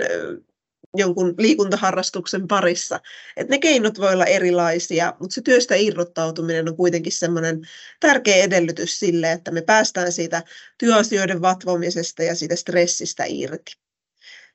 jonkun 0.98 1.36
liikuntaharrastuksen 1.38 2.48
parissa. 2.48 3.00
Et 3.38 3.50
ne 3.50 3.60
keinot 3.60 4.00
voi 4.00 4.14
olla 4.14 4.26
erilaisia, 4.26 5.14
mutta 5.20 5.34
se 5.34 5.42
työstä 5.42 5.76
irrottautuminen 5.76 6.70
on 6.70 6.76
kuitenkin 6.78 7.12
semmoinen 7.12 7.62
tärkeä 8.00 8.36
edellytys 8.36 9.00
sille, 9.00 9.32
että 9.32 9.52
me 9.52 9.62
päästään 9.62 10.12
siitä 10.12 10.44
työasioiden 10.78 11.42
vatvomisesta 11.42 12.24
ja 12.24 12.36
siitä 12.36 12.56
stressistä 12.56 13.24
irti. 13.28 13.89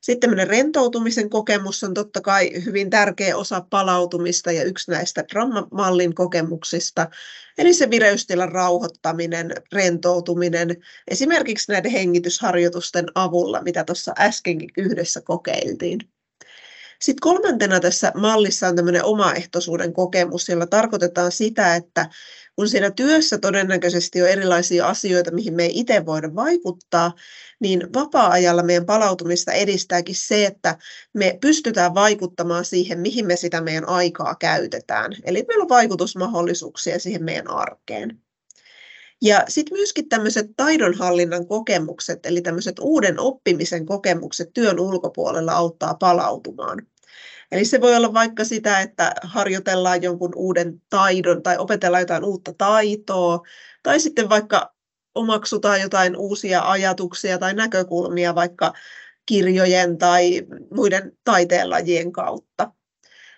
Sitten 0.00 0.20
tämmöinen 0.20 0.48
rentoutumisen 0.48 1.30
kokemus 1.30 1.84
on 1.84 1.94
totta 1.94 2.20
kai 2.20 2.64
hyvin 2.64 2.90
tärkeä 2.90 3.36
osa 3.36 3.66
palautumista 3.70 4.52
ja 4.52 4.64
yksi 4.64 4.90
näistä 4.90 5.24
drammamallin 5.32 6.14
kokemuksista. 6.14 7.08
Eli 7.58 7.74
se 7.74 7.90
vireystilan 7.90 8.52
rauhoittaminen, 8.52 9.50
rentoutuminen, 9.72 10.76
esimerkiksi 11.08 11.72
näiden 11.72 11.90
hengitysharjoitusten 11.90 13.06
avulla, 13.14 13.62
mitä 13.62 13.84
tuossa 13.84 14.12
äskenkin 14.18 14.70
yhdessä 14.76 15.20
kokeiltiin. 15.20 15.98
Sitten 17.04 17.20
kolmantena 17.20 17.80
tässä 17.80 18.12
mallissa 18.14 18.68
on 18.68 18.76
tämmöinen 18.76 19.04
omaehtoisuuden 19.04 19.92
kokemus, 19.92 20.48
jolla 20.48 20.66
tarkoitetaan 20.66 21.32
sitä, 21.32 21.74
että 21.74 22.10
kun 22.56 22.68
siinä 22.68 22.90
työssä 22.90 23.38
todennäköisesti 23.38 24.22
on 24.22 24.28
erilaisia 24.28 24.86
asioita, 24.86 25.30
mihin 25.30 25.54
me 25.54 25.62
ei 25.64 25.78
itse 25.80 26.06
voida 26.06 26.34
vaikuttaa, 26.34 27.12
niin 27.60 27.92
vapaa-ajalla 27.94 28.62
meidän 28.62 28.86
palautumista 28.86 29.52
edistääkin 29.52 30.14
se, 30.14 30.46
että 30.46 30.78
me 31.14 31.38
pystytään 31.40 31.94
vaikuttamaan 31.94 32.64
siihen, 32.64 33.00
mihin 33.00 33.26
me 33.26 33.36
sitä 33.36 33.60
meidän 33.60 33.88
aikaa 33.88 34.34
käytetään. 34.34 35.12
Eli 35.24 35.44
meillä 35.48 35.62
on 35.62 35.68
vaikutusmahdollisuuksia 35.68 36.98
siihen 36.98 37.24
meidän 37.24 37.50
arkeen. 37.50 38.20
Ja 39.22 39.44
sitten 39.48 39.78
myöskin 39.78 40.08
tämmöiset 40.08 40.46
taidonhallinnan 40.56 41.46
kokemukset, 41.46 42.26
eli 42.26 42.40
tämmöiset 42.40 42.78
uuden 42.78 43.20
oppimisen 43.20 43.86
kokemukset 43.86 44.50
työn 44.54 44.80
ulkopuolella 44.80 45.52
auttaa 45.52 45.94
palautumaan. 45.94 46.93
Eli 47.54 47.64
se 47.64 47.80
voi 47.80 47.96
olla 47.96 48.14
vaikka 48.14 48.44
sitä, 48.44 48.80
että 48.80 49.14
harjoitellaan 49.22 50.02
jonkun 50.02 50.32
uuden 50.36 50.82
taidon 50.90 51.42
tai 51.42 51.58
opetellaan 51.58 52.02
jotain 52.02 52.24
uutta 52.24 52.52
taitoa, 52.58 53.40
tai 53.82 54.00
sitten 54.00 54.28
vaikka 54.28 54.74
omaksutaan 55.14 55.80
jotain 55.80 56.16
uusia 56.16 56.70
ajatuksia 56.70 57.38
tai 57.38 57.54
näkökulmia 57.54 58.34
vaikka 58.34 58.72
kirjojen 59.26 59.98
tai 59.98 60.42
muiden 60.70 61.12
taiteenlajien 61.24 62.12
kautta. 62.12 62.72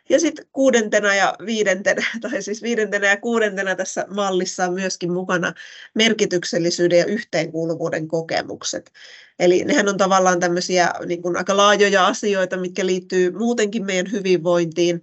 Ja 0.08 0.20
sitten 0.20 0.46
kuudentena 0.52 1.14
ja 1.14 1.34
viidentenä, 1.46 2.06
tai 2.20 2.42
siis 2.42 2.62
viidentenä 2.62 3.06
ja 3.06 3.16
kuudentena 3.16 3.76
tässä 3.76 4.06
mallissa 4.08 4.64
on 4.64 4.74
myöskin 4.74 5.12
mukana 5.12 5.52
merkityksellisyyden 5.94 6.98
ja 6.98 7.04
yhteenkuuluvuuden 7.04 8.08
kokemukset. 8.08 8.92
Eli 9.38 9.64
nehän 9.64 9.88
on 9.88 9.96
tavallaan 9.96 10.40
tämmöisiä 10.40 10.90
niin 11.06 11.22
kuin 11.22 11.36
aika 11.36 11.56
laajoja 11.56 12.06
asioita, 12.06 12.56
mitkä 12.56 12.86
liittyy 12.86 13.30
muutenkin 13.30 13.84
meidän 13.84 14.12
hyvinvointiin. 14.12 15.00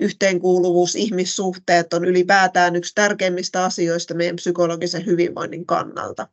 Yhteenkuuluvuus, 0.00 0.94
ihmissuhteet 0.94 1.92
on 1.92 2.04
ylipäätään 2.04 2.76
yksi 2.76 2.94
tärkeimmistä 2.94 3.64
asioista 3.64 4.14
meidän 4.14 4.36
psykologisen 4.36 5.06
hyvinvoinnin 5.06 5.66
kannalta. 5.66 6.28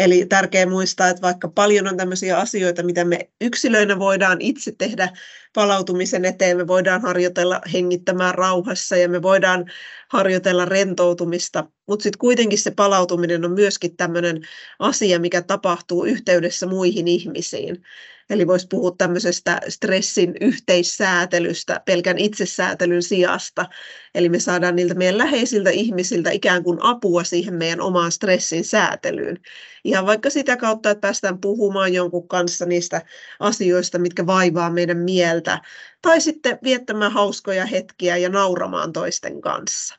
Eli 0.00 0.26
tärkeää 0.26 0.66
muistaa, 0.66 1.08
että 1.08 1.22
vaikka 1.22 1.48
paljon 1.48 1.88
on 1.88 1.96
tämmöisiä 1.96 2.38
asioita, 2.38 2.82
mitä 2.82 3.04
me 3.04 3.30
yksilöinä 3.40 3.98
voidaan 3.98 4.40
itse 4.40 4.72
tehdä 4.78 5.08
palautumisen 5.54 6.24
eteen, 6.24 6.56
me 6.56 6.66
voidaan 6.66 7.02
harjoitella 7.02 7.60
hengittämään 7.72 8.34
rauhassa 8.34 8.96
ja 8.96 9.08
me 9.08 9.22
voidaan 9.22 9.64
harjoitella 10.08 10.64
rentoutumista, 10.64 11.64
mutta 11.88 12.02
sitten 12.02 12.18
kuitenkin 12.18 12.58
se 12.58 12.70
palautuminen 12.70 13.44
on 13.44 13.52
myöskin 13.52 13.96
tämmöinen 13.96 14.40
asia, 14.78 15.18
mikä 15.18 15.42
tapahtuu 15.42 16.04
yhteydessä 16.04 16.66
muihin 16.66 17.08
ihmisiin. 17.08 17.82
Eli 18.30 18.46
voisi 18.46 18.66
puhua 18.70 18.94
tämmöisestä 18.98 19.60
stressin 19.68 20.34
yhteissäätelystä 20.40 21.80
pelkän 21.84 22.18
itsesäätelyn 22.18 23.02
sijasta. 23.02 23.66
Eli 24.14 24.28
me 24.28 24.38
saadaan 24.38 24.76
niiltä 24.76 24.94
meidän 24.94 25.18
läheisiltä 25.18 25.70
ihmisiltä 25.70 26.30
ikään 26.30 26.62
kuin 26.64 26.78
apua 26.82 27.24
siihen 27.24 27.54
meidän 27.54 27.80
omaan 27.80 28.12
stressin 28.12 28.64
säätelyyn. 28.64 29.38
Ihan 29.84 30.06
vaikka 30.06 30.30
sitä 30.30 30.56
kautta, 30.56 30.90
että 30.90 31.00
päästään 31.00 31.38
puhumaan 31.40 31.94
jonkun 31.94 32.28
kanssa 32.28 32.66
niistä 32.66 33.02
asioista, 33.40 33.98
mitkä 33.98 34.26
vaivaa 34.26 34.70
meidän 34.70 34.98
mieltä, 34.98 35.60
tai 36.02 36.20
sitten 36.20 36.58
viettämään 36.62 37.12
hauskoja 37.12 37.66
hetkiä 37.66 38.16
ja 38.16 38.28
nauramaan 38.28 38.92
toisten 38.92 39.40
kanssa. 39.40 39.94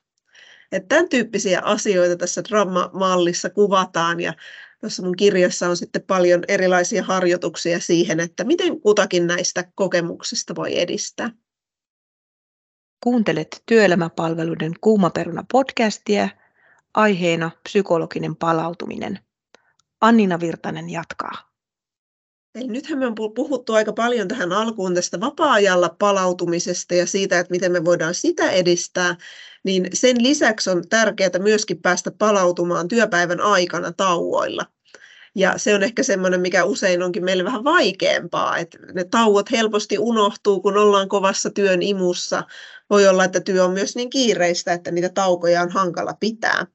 Että 0.71 0.87
tämän 0.87 1.09
tyyppisiä 1.09 1.61
asioita 1.61 2.15
tässä 2.15 2.43
drama-mallissa 2.43 3.49
kuvataan 3.49 4.19
ja 4.19 4.33
Tuossa 4.81 5.03
mun 5.03 5.15
kirjassa 5.15 5.69
on 5.69 5.77
sitten 5.77 6.01
paljon 6.01 6.43
erilaisia 6.47 7.03
harjoituksia 7.03 7.79
siihen, 7.79 8.19
että 8.19 8.43
miten 8.43 8.81
kutakin 8.81 9.27
näistä 9.27 9.71
kokemuksista 9.75 10.55
voi 10.55 10.79
edistää. 10.79 11.31
Kuuntelet 13.03 13.63
työelämäpalveluiden 13.65 14.73
Kuumaperuna 14.81 15.45
podcastia, 15.51 16.29
aiheena 16.93 17.51
psykologinen 17.63 18.35
palautuminen. 18.35 19.19
Annina 20.01 20.39
Virtanen 20.39 20.89
jatkaa. 20.89 21.50
Eli 22.55 22.67
nythän 22.67 22.99
me 22.99 23.05
on 23.07 23.15
puhuttu 23.15 23.73
aika 23.73 23.93
paljon 23.93 24.27
tähän 24.27 24.51
alkuun 24.51 24.95
tästä 24.95 25.19
vapaa-ajalla 25.19 25.95
palautumisesta 25.99 26.95
ja 26.95 27.05
siitä, 27.07 27.39
että 27.39 27.51
miten 27.51 27.71
me 27.71 27.85
voidaan 27.85 28.13
sitä 28.13 28.51
edistää, 28.51 29.15
niin 29.63 29.87
sen 29.93 30.23
lisäksi 30.23 30.69
on 30.69 30.89
tärkeää 30.89 31.39
myöskin 31.39 31.81
päästä 31.81 32.11
palautumaan 32.11 32.87
työpäivän 32.87 33.41
aikana 33.41 33.91
tauoilla. 33.91 34.65
Ja 35.35 35.57
se 35.57 35.75
on 35.75 35.83
ehkä 35.83 36.03
semmoinen, 36.03 36.41
mikä 36.41 36.63
usein 36.63 37.03
onkin 37.03 37.25
meille 37.25 37.43
vähän 37.43 37.63
vaikeampaa, 37.63 38.57
että 38.57 38.77
ne 38.93 39.03
tauot 39.03 39.51
helposti 39.51 39.97
unohtuu, 39.99 40.61
kun 40.61 40.77
ollaan 40.77 41.09
kovassa 41.09 41.49
työn 41.49 41.81
imussa. 41.81 42.43
Voi 42.89 43.07
olla, 43.07 43.23
että 43.23 43.39
työ 43.39 43.65
on 43.65 43.71
myös 43.71 43.95
niin 43.95 44.09
kiireistä, 44.09 44.73
että 44.73 44.91
niitä 44.91 45.09
taukoja 45.09 45.61
on 45.61 45.71
hankala 45.71 46.13
pitää. 46.19 46.65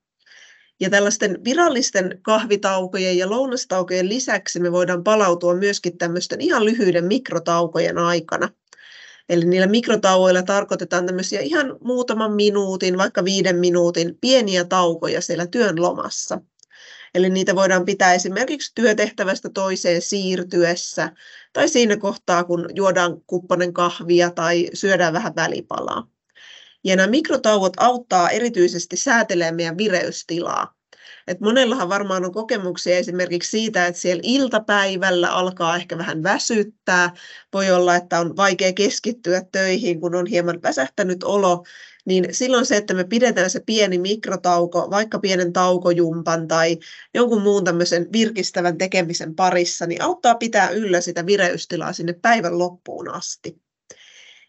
Ja 0.80 0.90
tällaisten 0.90 1.44
virallisten 1.44 2.18
kahvitaukojen 2.22 3.18
ja 3.18 3.30
lounastaukojen 3.30 4.08
lisäksi 4.08 4.60
me 4.60 4.72
voidaan 4.72 5.04
palautua 5.04 5.54
myöskin 5.54 5.98
tämmöisten 5.98 6.40
ihan 6.40 6.64
lyhyiden 6.64 7.04
mikrotaukojen 7.04 7.98
aikana. 7.98 8.48
Eli 9.28 9.44
niillä 9.44 9.66
mikrotauoilla 9.66 10.42
tarkoitetaan 10.42 11.06
tämmöisiä 11.06 11.40
ihan 11.40 11.76
muutaman 11.84 12.32
minuutin, 12.32 12.98
vaikka 12.98 13.24
viiden 13.24 13.56
minuutin 13.56 14.18
pieniä 14.20 14.64
taukoja 14.64 15.20
siellä 15.20 15.46
työn 15.46 15.82
lomassa. 15.82 16.40
Eli 17.14 17.30
niitä 17.30 17.54
voidaan 17.54 17.84
pitää 17.84 18.14
esimerkiksi 18.14 18.72
työtehtävästä 18.74 19.48
toiseen 19.48 20.02
siirtyessä 20.02 21.12
tai 21.52 21.68
siinä 21.68 21.96
kohtaa, 21.96 22.44
kun 22.44 22.68
juodaan 22.74 23.20
kupponen 23.26 23.72
kahvia 23.72 24.30
tai 24.30 24.70
syödään 24.74 25.12
vähän 25.12 25.36
välipalaa. 25.36 26.15
Ja 26.86 26.96
nämä 26.96 27.06
mikrotauot 27.06 27.72
auttaa 27.76 28.30
erityisesti 28.30 28.96
säätelemään 28.96 29.56
meidän 29.56 29.78
vireystilaa. 29.78 30.74
Et 31.26 31.40
monellahan 31.40 31.88
varmaan 31.88 32.24
on 32.24 32.32
kokemuksia 32.32 32.96
esimerkiksi 32.96 33.50
siitä, 33.50 33.86
että 33.86 34.00
siellä 34.00 34.20
iltapäivällä 34.24 35.32
alkaa 35.32 35.76
ehkä 35.76 35.98
vähän 35.98 36.22
väsyttää. 36.22 37.10
Voi 37.52 37.70
olla, 37.70 37.96
että 37.96 38.20
on 38.20 38.36
vaikea 38.36 38.72
keskittyä 38.72 39.42
töihin, 39.52 40.00
kun 40.00 40.14
on 40.14 40.26
hieman 40.26 40.62
väsähtänyt 40.62 41.24
olo. 41.24 41.64
Niin 42.04 42.26
silloin 42.30 42.66
se, 42.66 42.76
että 42.76 42.94
me 42.94 43.04
pidetään 43.04 43.50
se 43.50 43.60
pieni 43.66 43.98
mikrotauko, 43.98 44.90
vaikka 44.90 45.18
pienen 45.18 45.52
taukojumpan 45.52 46.48
tai 46.48 46.78
jonkun 47.14 47.42
muun 47.42 47.64
tämmöisen 47.64 48.06
virkistävän 48.12 48.78
tekemisen 48.78 49.34
parissa, 49.34 49.86
niin 49.86 50.02
auttaa 50.02 50.34
pitää 50.34 50.70
yllä 50.70 51.00
sitä 51.00 51.26
vireystilaa 51.26 51.92
sinne 51.92 52.12
päivän 52.12 52.58
loppuun 52.58 53.08
asti. 53.08 53.65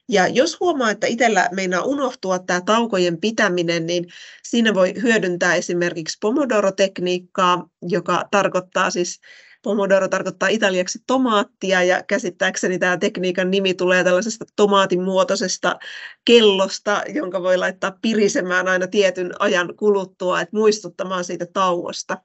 Ja 0.10 0.28
jos 0.28 0.60
huomaa, 0.60 0.92
että 0.92 1.08
itsellä 1.08 1.50
meinaa 1.52 1.84
unohtua 1.84 2.40
tämä 2.40 2.62
taukojen 2.62 3.20
pitäminen, 3.20 3.86
niin 3.86 4.06
siinä 4.44 4.74
voi 4.74 4.94
hyödyntää 5.02 5.56
esimerkiksi 5.56 6.18
Pomodoro-tekniikkaa, 6.22 7.70
joka 7.82 8.24
tarkoittaa 8.32 8.90
siis 8.90 9.20
Pomodoro 9.68 10.08
tarkoittaa 10.08 10.50
italiaksi 10.50 11.00
tomaattia 11.08 11.84
ja 11.84 12.04
käsittääkseni 12.04 12.80
tämä 12.80 12.98
tekniikan 12.98 13.52
nimi 13.52 13.74
tulee 13.74 14.04
tällaisesta 14.04 14.46
tomaatin 14.56 15.04
muotoisesta 15.04 15.80
kellosta, 16.26 17.04
jonka 17.14 17.42
voi 17.42 17.58
laittaa 17.58 17.98
pirisemään 18.02 18.68
aina 18.68 18.88
tietyn 18.88 19.32
ajan 19.40 19.74
kuluttua, 19.76 20.42
että 20.42 20.58
muistuttamaan 20.58 21.24
siitä 21.24 21.46
tauosta. 21.46 22.18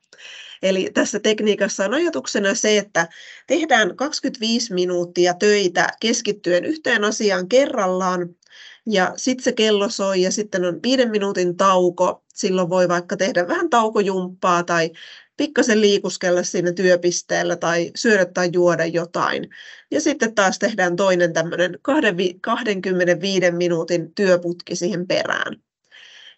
Eli 0.62 0.90
tässä 0.94 1.20
tekniikassa 1.20 1.84
on 1.84 1.94
ajatuksena 1.94 2.54
se, 2.54 2.78
että 2.78 3.08
tehdään 3.46 3.96
25 3.96 4.74
minuuttia 4.74 5.34
töitä 5.34 5.88
keskittyen 6.00 6.64
yhteen 6.64 7.04
asiaan 7.04 7.48
kerrallaan, 7.48 8.28
ja 8.86 9.12
sitten 9.16 9.44
se 9.44 9.52
kello 9.52 9.88
soi 9.88 10.22
ja 10.22 10.30
sitten 10.30 10.64
on 10.64 10.80
viiden 10.82 11.10
minuutin 11.10 11.56
tauko. 11.56 12.24
Silloin 12.34 12.70
voi 12.70 12.88
vaikka 12.88 13.16
tehdä 13.16 13.48
vähän 13.48 13.70
taukojumppaa 13.70 14.62
tai 14.62 14.90
pikkasen 15.36 15.80
liikuskella 15.80 16.42
siinä 16.42 16.72
työpisteellä 16.72 17.56
tai 17.56 17.90
syödä 17.96 18.24
tai 18.24 18.50
juoda 18.52 18.86
jotain. 18.86 19.48
Ja 19.90 20.00
sitten 20.00 20.34
taas 20.34 20.58
tehdään 20.58 20.96
toinen 20.96 21.32
tämmöinen 21.32 21.78
25 22.40 23.50
minuutin 23.50 24.14
työputki 24.14 24.76
siihen 24.76 25.06
perään. 25.06 25.56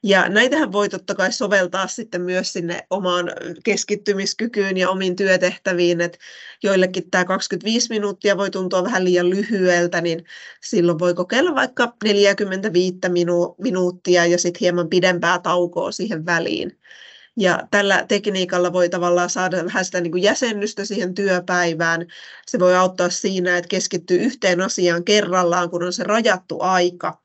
Ja 0.06 0.28
näitähän 0.28 0.72
voi 0.72 0.88
totta 0.88 1.14
kai 1.14 1.32
soveltaa 1.32 1.86
sitten 1.86 2.22
myös 2.22 2.52
sinne 2.52 2.86
omaan 2.90 3.30
keskittymiskykyyn 3.64 4.76
ja 4.76 4.90
omiin 4.90 5.16
työtehtäviin, 5.16 6.00
että 6.00 6.18
joillekin 6.62 7.10
tämä 7.10 7.24
25 7.24 7.88
minuuttia 7.88 8.36
voi 8.36 8.50
tuntua 8.50 8.84
vähän 8.84 9.04
liian 9.04 9.30
lyhyeltä, 9.30 10.00
niin 10.00 10.24
silloin 10.64 10.98
voi 10.98 11.14
kokeilla 11.14 11.54
vaikka 11.54 11.92
45 12.04 12.98
minu- 13.08 13.54
minuuttia 13.58 14.26
ja 14.26 14.38
sitten 14.38 14.60
hieman 14.60 14.88
pidempää 14.88 15.38
taukoa 15.38 15.92
siihen 15.92 16.26
väliin. 16.26 16.78
Ja 17.36 17.68
tällä 17.70 18.04
tekniikalla 18.08 18.72
voi 18.72 18.88
tavallaan 18.88 19.30
saada 19.30 19.64
vähän 19.64 19.84
sitä 19.84 20.00
niin 20.00 20.10
kuin 20.10 20.22
jäsennystä 20.22 20.84
siihen 20.84 21.14
työpäivään. 21.14 22.06
Se 22.46 22.58
voi 22.58 22.76
auttaa 22.76 23.10
siinä, 23.10 23.56
että 23.56 23.68
keskittyy 23.68 24.18
yhteen 24.18 24.60
asiaan 24.60 25.04
kerrallaan, 25.04 25.70
kun 25.70 25.82
on 25.82 25.92
se 25.92 26.04
rajattu 26.04 26.60
aika 26.60 27.24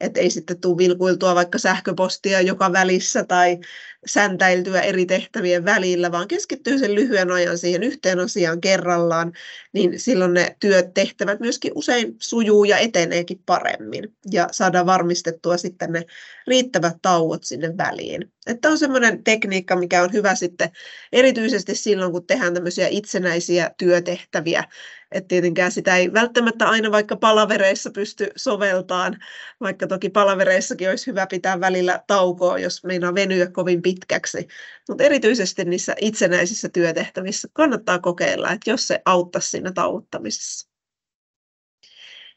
että 0.00 0.20
ei 0.20 0.30
sitten 0.30 0.60
tule 0.60 0.78
vilkuiltua 0.78 1.34
vaikka 1.34 1.58
sähköpostia 1.58 2.40
joka 2.40 2.72
välissä 2.72 3.24
tai 3.24 3.58
säntäiltyä 4.06 4.80
eri 4.80 5.06
tehtävien 5.06 5.64
välillä, 5.64 6.12
vaan 6.12 6.28
keskittyy 6.28 6.78
sen 6.78 6.94
lyhyen 6.94 7.30
ajan 7.30 7.58
siihen 7.58 7.82
yhteen 7.82 8.18
asiaan 8.18 8.60
kerrallaan, 8.60 9.32
niin 9.72 10.00
silloin 10.00 10.34
ne 10.34 10.56
työt 10.60 10.94
tehtävät 10.94 11.40
myöskin 11.40 11.72
usein 11.74 12.16
sujuu 12.22 12.64
ja 12.64 12.78
eteneekin 12.78 13.42
paremmin 13.46 14.16
ja 14.30 14.48
saadaan 14.52 14.86
varmistettua 14.86 15.56
sitten 15.56 15.92
ne 15.92 16.04
riittävät 16.46 16.96
tauot 17.02 17.44
sinne 17.44 17.76
väliin. 17.76 18.32
Että 18.46 18.68
on 18.68 18.78
semmoinen 18.78 19.24
tekniikka, 19.24 19.76
mikä 19.76 20.02
on 20.02 20.12
hyvä 20.12 20.34
sitten 20.34 20.70
erityisesti 21.12 21.74
silloin, 21.74 22.12
kun 22.12 22.26
tehdään 22.26 22.54
tämmöisiä 22.54 22.88
itsenäisiä 22.90 23.70
työtehtäviä, 23.78 24.64
että 25.12 25.28
tietenkään 25.28 25.72
sitä 25.72 25.96
ei 25.96 26.12
välttämättä 26.12 26.68
aina 26.68 26.90
vaikka 26.90 27.16
palavereissa 27.16 27.90
pysty 27.90 28.30
soveltaan, 28.36 29.18
vaikka 29.60 29.86
toki 29.86 30.10
palavereissakin 30.10 30.90
olisi 30.90 31.06
hyvä 31.06 31.26
pitää 31.26 31.60
välillä 31.60 32.04
taukoa, 32.06 32.58
jos 32.58 32.84
meinaa 32.84 33.14
venyä 33.14 33.46
kovin 33.50 33.82
pitkäksi. 33.82 34.48
Mutta 34.88 35.04
erityisesti 35.04 35.64
niissä 35.64 35.94
itsenäisissä 36.00 36.68
työtehtävissä 36.68 37.48
kannattaa 37.52 37.98
kokeilla, 37.98 38.50
että 38.50 38.70
jos 38.70 38.88
se 38.88 39.02
auttaisi 39.04 39.50
siinä 39.50 39.72
tauottamisessa. 39.72 40.68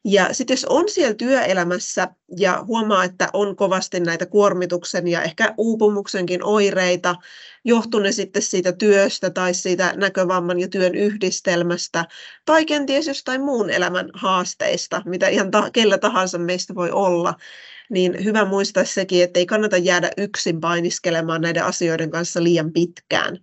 Ja 0.05 0.33
sitten 0.33 0.53
jos 0.53 0.65
on 0.65 0.89
siellä 0.89 1.13
työelämässä 1.13 2.07
ja 2.37 2.63
huomaa, 2.67 3.03
että 3.03 3.29
on 3.33 3.55
kovasti 3.55 3.99
näitä 3.99 4.25
kuormituksen 4.25 5.07
ja 5.07 5.21
ehkä 5.23 5.53
uupumuksenkin 5.57 6.43
oireita, 6.43 7.15
johtuu 7.65 7.99
ne 7.99 8.11
sitten 8.11 8.41
siitä 8.41 8.71
työstä 8.71 9.29
tai 9.29 9.53
siitä 9.53 9.93
näkövamman 9.95 10.59
ja 10.59 10.67
työn 10.67 10.95
yhdistelmästä, 10.95 12.05
tai 12.45 12.65
kenties 12.65 13.07
jostain 13.07 13.41
muun 13.41 13.69
elämän 13.69 14.09
haasteista, 14.13 15.01
mitä 15.05 15.27
ihan 15.27 15.51
ta- 15.51 15.71
kellä 15.71 15.97
tahansa 15.97 16.37
meistä 16.37 16.75
voi 16.75 16.91
olla, 16.91 17.33
niin 17.89 18.23
hyvä 18.23 18.45
muistaa 18.45 18.85
sekin, 18.85 19.23
että 19.23 19.39
ei 19.39 19.45
kannata 19.45 19.77
jäädä 19.77 20.11
yksin 20.17 20.59
painiskelemaan 20.59 21.41
näiden 21.41 21.63
asioiden 21.63 22.11
kanssa 22.11 22.43
liian 22.43 22.73
pitkään. 22.73 23.37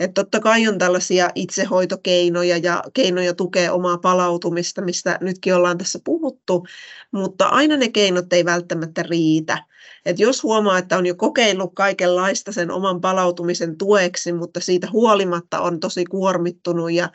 Että 0.00 0.14
totta 0.14 0.40
kai 0.40 0.68
on 0.68 0.78
tällaisia 0.78 1.30
itsehoitokeinoja 1.34 2.56
ja 2.56 2.84
keinoja 2.94 3.34
tukea 3.34 3.72
omaa 3.72 3.98
palautumista, 3.98 4.82
mistä 4.82 5.18
nytkin 5.20 5.54
ollaan 5.54 5.78
tässä 5.78 5.98
puhuttu, 6.04 6.66
mutta 7.12 7.46
aina 7.46 7.76
ne 7.76 7.88
keinot 7.88 8.25
ei 8.32 8.44
välttämättä 8.44 9.02
riitä. 9.02 9.64
Et 10.04 10.18
jos 10.18 10.42
huomaa, 10.42 10.78
että 10.78 10.98
on 10.98 11.06
jo 11.06 11.14
kokeillut 11.14 11.74
kaikenlaista 11.74 12.52
sen 12.52 12.70
oman 12.70 13.00
palautumisen 13.00 13.78
tueksi, 13.78 14.32
mutta 14.32 14.60
siitä 14.60 14.88
huolimatta 14.92 15.60
on 15.60 15.80
tosi 15.80 16.04
kuormittunut 16.04 16.92
ja 16.92 17.08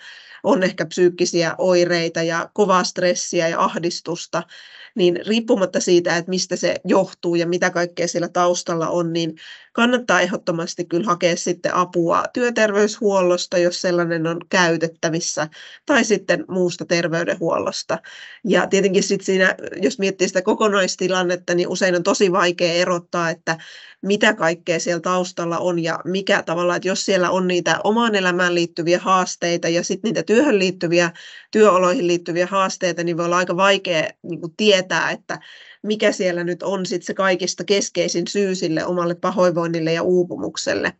on 0.43 0.63
ehkä 0.63 0.85
psyykkisiä 0.85 1.55
oireita 1.57 2.23
ja 2.23 2.49
kovaa 2.53 2.83
stressiä 2.83 3.47
ja 3.47 3.59
ahdistusta, 3.59 4.43
niin 4.95 5.19
riippumatta 5.27 5.79
siitä, 5.79 6.17
että 6.17 6.29
mistä 6.29 6.55
se 6.55 6.75
johtuu 6.85 7.35
ja 7.35 7.47
mitä 7.47 7.69
kaikkea 7.69 8.07
siellä 8.07 8.29
taustalla 8.29 8.89
on, 8.89 9.13
niin 9.13 9.35
kannattaa 9.71 10.21
ehdottomasti 10.21 10.85
kyllä 10.85 11.05
hakea 11.05 11.35
sitten 11.35 11.75
apua 11.75 12.23
työterveyshuollosta, 12.33 13.57
jos 13.57 13.81
sellainen 13.81 14.27
on 14.27 14.37
käytettävissä, 14.49 15.47
tai 15.85 16.03
sitten 16.03 16.45
muusta 16.47 16.85
terveydenhuollosta. 16.85 17.99
Ja 18.43 18.67
tietenkin 18.67 19.03
sitten 19.03 19.25
siinä, 19.25 19.55
jos 19.81 19.99
miettii 19.99 20.27
sitä 20.27 20.41
kokonaistilannetta, 20.41 21.55
niin 21.55 21.67
usein 21.67 21.95
on 21.95 22.03
tosi 22.03 22.31
vaikea 22.31 22.73
erottaa, 22.73 23.29
että 23.29 23.57
mitä 24.01 24.33
kaikkea 24.33 24.79
siellä 24.79 25.01
taustalla 25.01 25.57
on 25.57 25.79
ja 25.79 25.99
mikä 26.05 26.43
tavalla, 26.43 26.75
että 26.75 26.87
jos 26.87 27.05
siellä 27.05 27.29
on 27.29 27.47
niitä 27.47 27.79
omaan 27.83 28.15
elämään 28.15 28.55
liittyviä 28.55 28.99
haasteita 28.99 29.69
ja 29.69 29.83
sitten 29.83 30.09
niitä 30.09 30.23
työhön 30.23 30.59
liittyviä, 30.59 31.11
työoloihin 31.51 32.07
liittyviä 32.07 32.47
haasteita, 32.47 33.03
niin 33.03 33.17
voi 33.17 33.25
olla 33.25 33.37
aika 33.37 33.55
vaikea 33.57 34.09
niin 34.23 34.39
tietää, 34.57 35.11
että 35.11 35.39
mikä 35.83 36.11
siellä 36.11 36.43
nyt 36.43 36.63
on 36.63 36.85
sit 36.85 37.03
se 37.03 37.13
kaikista 37.13 37.63
keskeisin 37.63 38.27
syy 38.27 38.55
sille 38.55 38.85
omalle 38.85 39.15
pahoinvoinnille 39.15 39.93
ja 39.93 40.03
uupumukselle. 40.03 40.93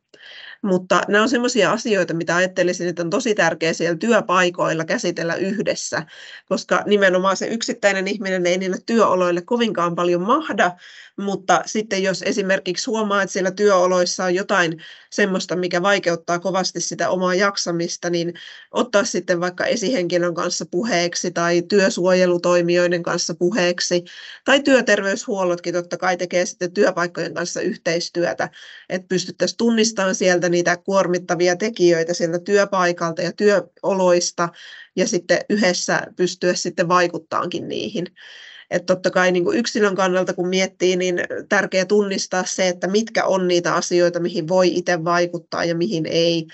Mutta 0.63 1.01
nämä 1.07 1.23
on 1.23 1.29
sellaisia 1.29 1.71
asioita, 1.71 2.13
mitä 2.13 2.35
ajattelisin, 2.35 2.87
että 2.87 3.03
on 3.03 3.09
tosi 3.09 3.35
tärkeää 3.35 3.73
siellä 3.73 3.97
työpaikoilla 3.97 4.85
käsitellä 4.85 5.35
yhdessä, 5.35 6.05
koska 6.49 6.83
nimenomaan 6.85 7.37
se 7.37 7.47
yksittäinen 7.47 8.07
ihminen 8.07 8.45
ei 8.45 8.57
niille 8.57 8.77
työoloille 8.85 9.41
kovinkaan 9.41 9.95
paljon 9.95 10.21
mahda, 10.21 10.71
mutta 11.17 11.61
sitten 11.65 12.03
jos 12.03 12.21
esimerkiksi 12.21 12.85
huomaa, 12.91 13.21
että 13.21 13.33
siellä 13.33 13.51
työoloissa 13.51 14.23
on 14.23 14.35
jotain 14.35 14.81
semmoista, 15.09 15.55
mikä 15.55 15.81
vaikeuttaa 15.81 16.39
kovasti 16.39 16.81
sitä 16.81 17.09
omaa 17.09 17.35
jaksamista, 17.35 18.09
niin 18.09 18.33
ottaa 18.71 19.03
sitten 19.03 19.39
vaikka 19.39 19.65
esihenkilön 19.65 20.33
kanssa 20.33 20.65
puheeksi 20.71 21.31
tai 21.31 21.61
työsuojelutoimijoiden 21.61 23.03
kanssa 23.03 23.35
puheeksi 23.35 24.03
tai 24.45 24.59
työterveyshuollotkin 24.63 25.73
totta 25.73 25.97
kai 25.97 26.17
tekee 26.17 26.45
sitten 26.45 26.73
työpaikkojen 26.73 27.33
kanssa 27.33 27.61
yhteistyötä, 27.61 28.49
että 28.89 29.07
pystyttäisiin 29.07 29.57
tunnistamaan 29.57 30.15
sieltä 30.15 30.49
niitä 30.51 30.77
kuormittavia 30.77 31.55
tekijöitä 31.55 32.13
sieltä 32.13 32.39
työpaikalta 32.39 33.21
ja 33.21 33.31
työoloista 33.31 34.49
ja 34.95 35.07
sitten 35.07 35.39
yhdessä 35.49 36.01
pystyä 36.15 36.53
sitten 36.53 36.87
vaikuttaankin 36.87 37.67
niihin. 37.67 38.05
Että 38.69 38.85
totta 38.85 39.11
kai 39.11 39.31
niin 39.31 39.43
kuin 39.43 39.57
yksilön 39.57 39.95
kannalta, 39.95 40.33
kun 40.33 40.47
miettii, 40.47 40.95
niin 40.95 41.19
tärkeää 41.49 41.85
tunnistaa 41.85 42.45
se, 42.45 42.67
että 42.67 42.87
mitkä 42.87 43.25
on 43.25 43.47
niitä 43.47 43.75
asioita, 43.75 44.19
mihin 44.19 44.47
voi 44.47 44.67
itse 44.75 45.03
vaikuttaa 45.03 45.65
ja 45.65 45.75
mihin 45.75 46.05
ei, 46.05 46.47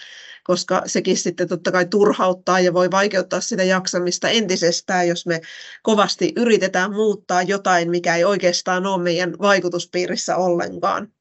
koska 0.43 0.81
sekin 0.86 1.17
sitten 1.17 1.47
totta 1.47 1.71
kai 1.71 1.86
turhauttaa 1.86 2.60
ja 2.60 2.73
voi 2.73 2.91
vaikeuttaa 2.91 3.41
sitä 3.41 3.63
jaksamista 3.63 4.29
entisestään, 4.29 5.07
jos 5.07 5.25
me 5.25 5.41
kovasti 5.83 6.33
yritetään 6.36 6.93
muuttaa 6.93 7.41
jotain, 7.41 7.89
mikä 7.89 8.15
ei 8.15 8.23
oikeastaan 8.23 8.86
ole 8.86 9.03
meidän 9.03 9.33
vaikutuspiirissä 9.39 10.36
ollenkaan. 10.36 11.16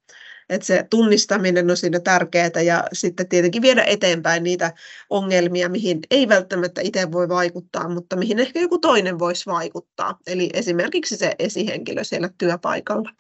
Että 0.49 0.67
se 0.67 0.87
tunnistaminen 0.91 1.71
on 1.71 1.77
siinä 1.77 2.01
tärkeää 2.01 2.63
ja 2.65 2.85
sitten 2.93 3.29
tietenkin 3.29 3.63
viedä 3.63 3.85
eteenpäin 3.85 4.43
niitä 4.43 4.73
ongelmia, 5.11 5.69
mihin 5.69 6.01
ei 6.11 6.29
välttämättä 6.29 6.81
itse 6.81 7.13
voi 7.13 7.29
vaikuttaa, 7.29 7.89
mutta 7.89 8.17
mihin 8.17 8.39
ehkä 8.39 8.61
joku 8.61 8.79
toinen 8.79 9.19
voisi 9.19 9.47
vaikuttaa. 9.47 10.19
Eli 10.27 10.51
esimerkiksi 10.55 11.17
se 11.17 11.35
esihenkilö 11.39 12.05
siellä 12.05 12.31
työpaikalla. 12.39 13.11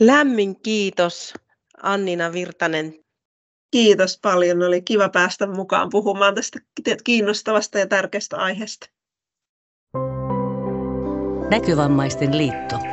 Lämmin 0.00 0.60
kiitos 0.62 1.34
Annina 1.82 2.32
Virtanen. 2.32 2.94
Kiitos 3.70 4.18
paljon. 4.22 4.62
Oli 4.62 4.82
kiva 4.82 5.08
päästä 5.08 5.46
mukaan 5.46 5.88
puhumaan 5.90 6.34
tästä 6.34 6.60
kiinnostavasta 7.04 7.78
ja 7.78 7.86
tärkeästä 7.86 8.36
aiheesta. 8.36 8.86
Näkövammaisten 11.50 12.38
liitto. 12.38 12.91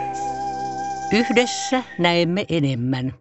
Yhdessä 1.11 1.83
näemme 1.97 2.45
enemmän. 2.49 3.13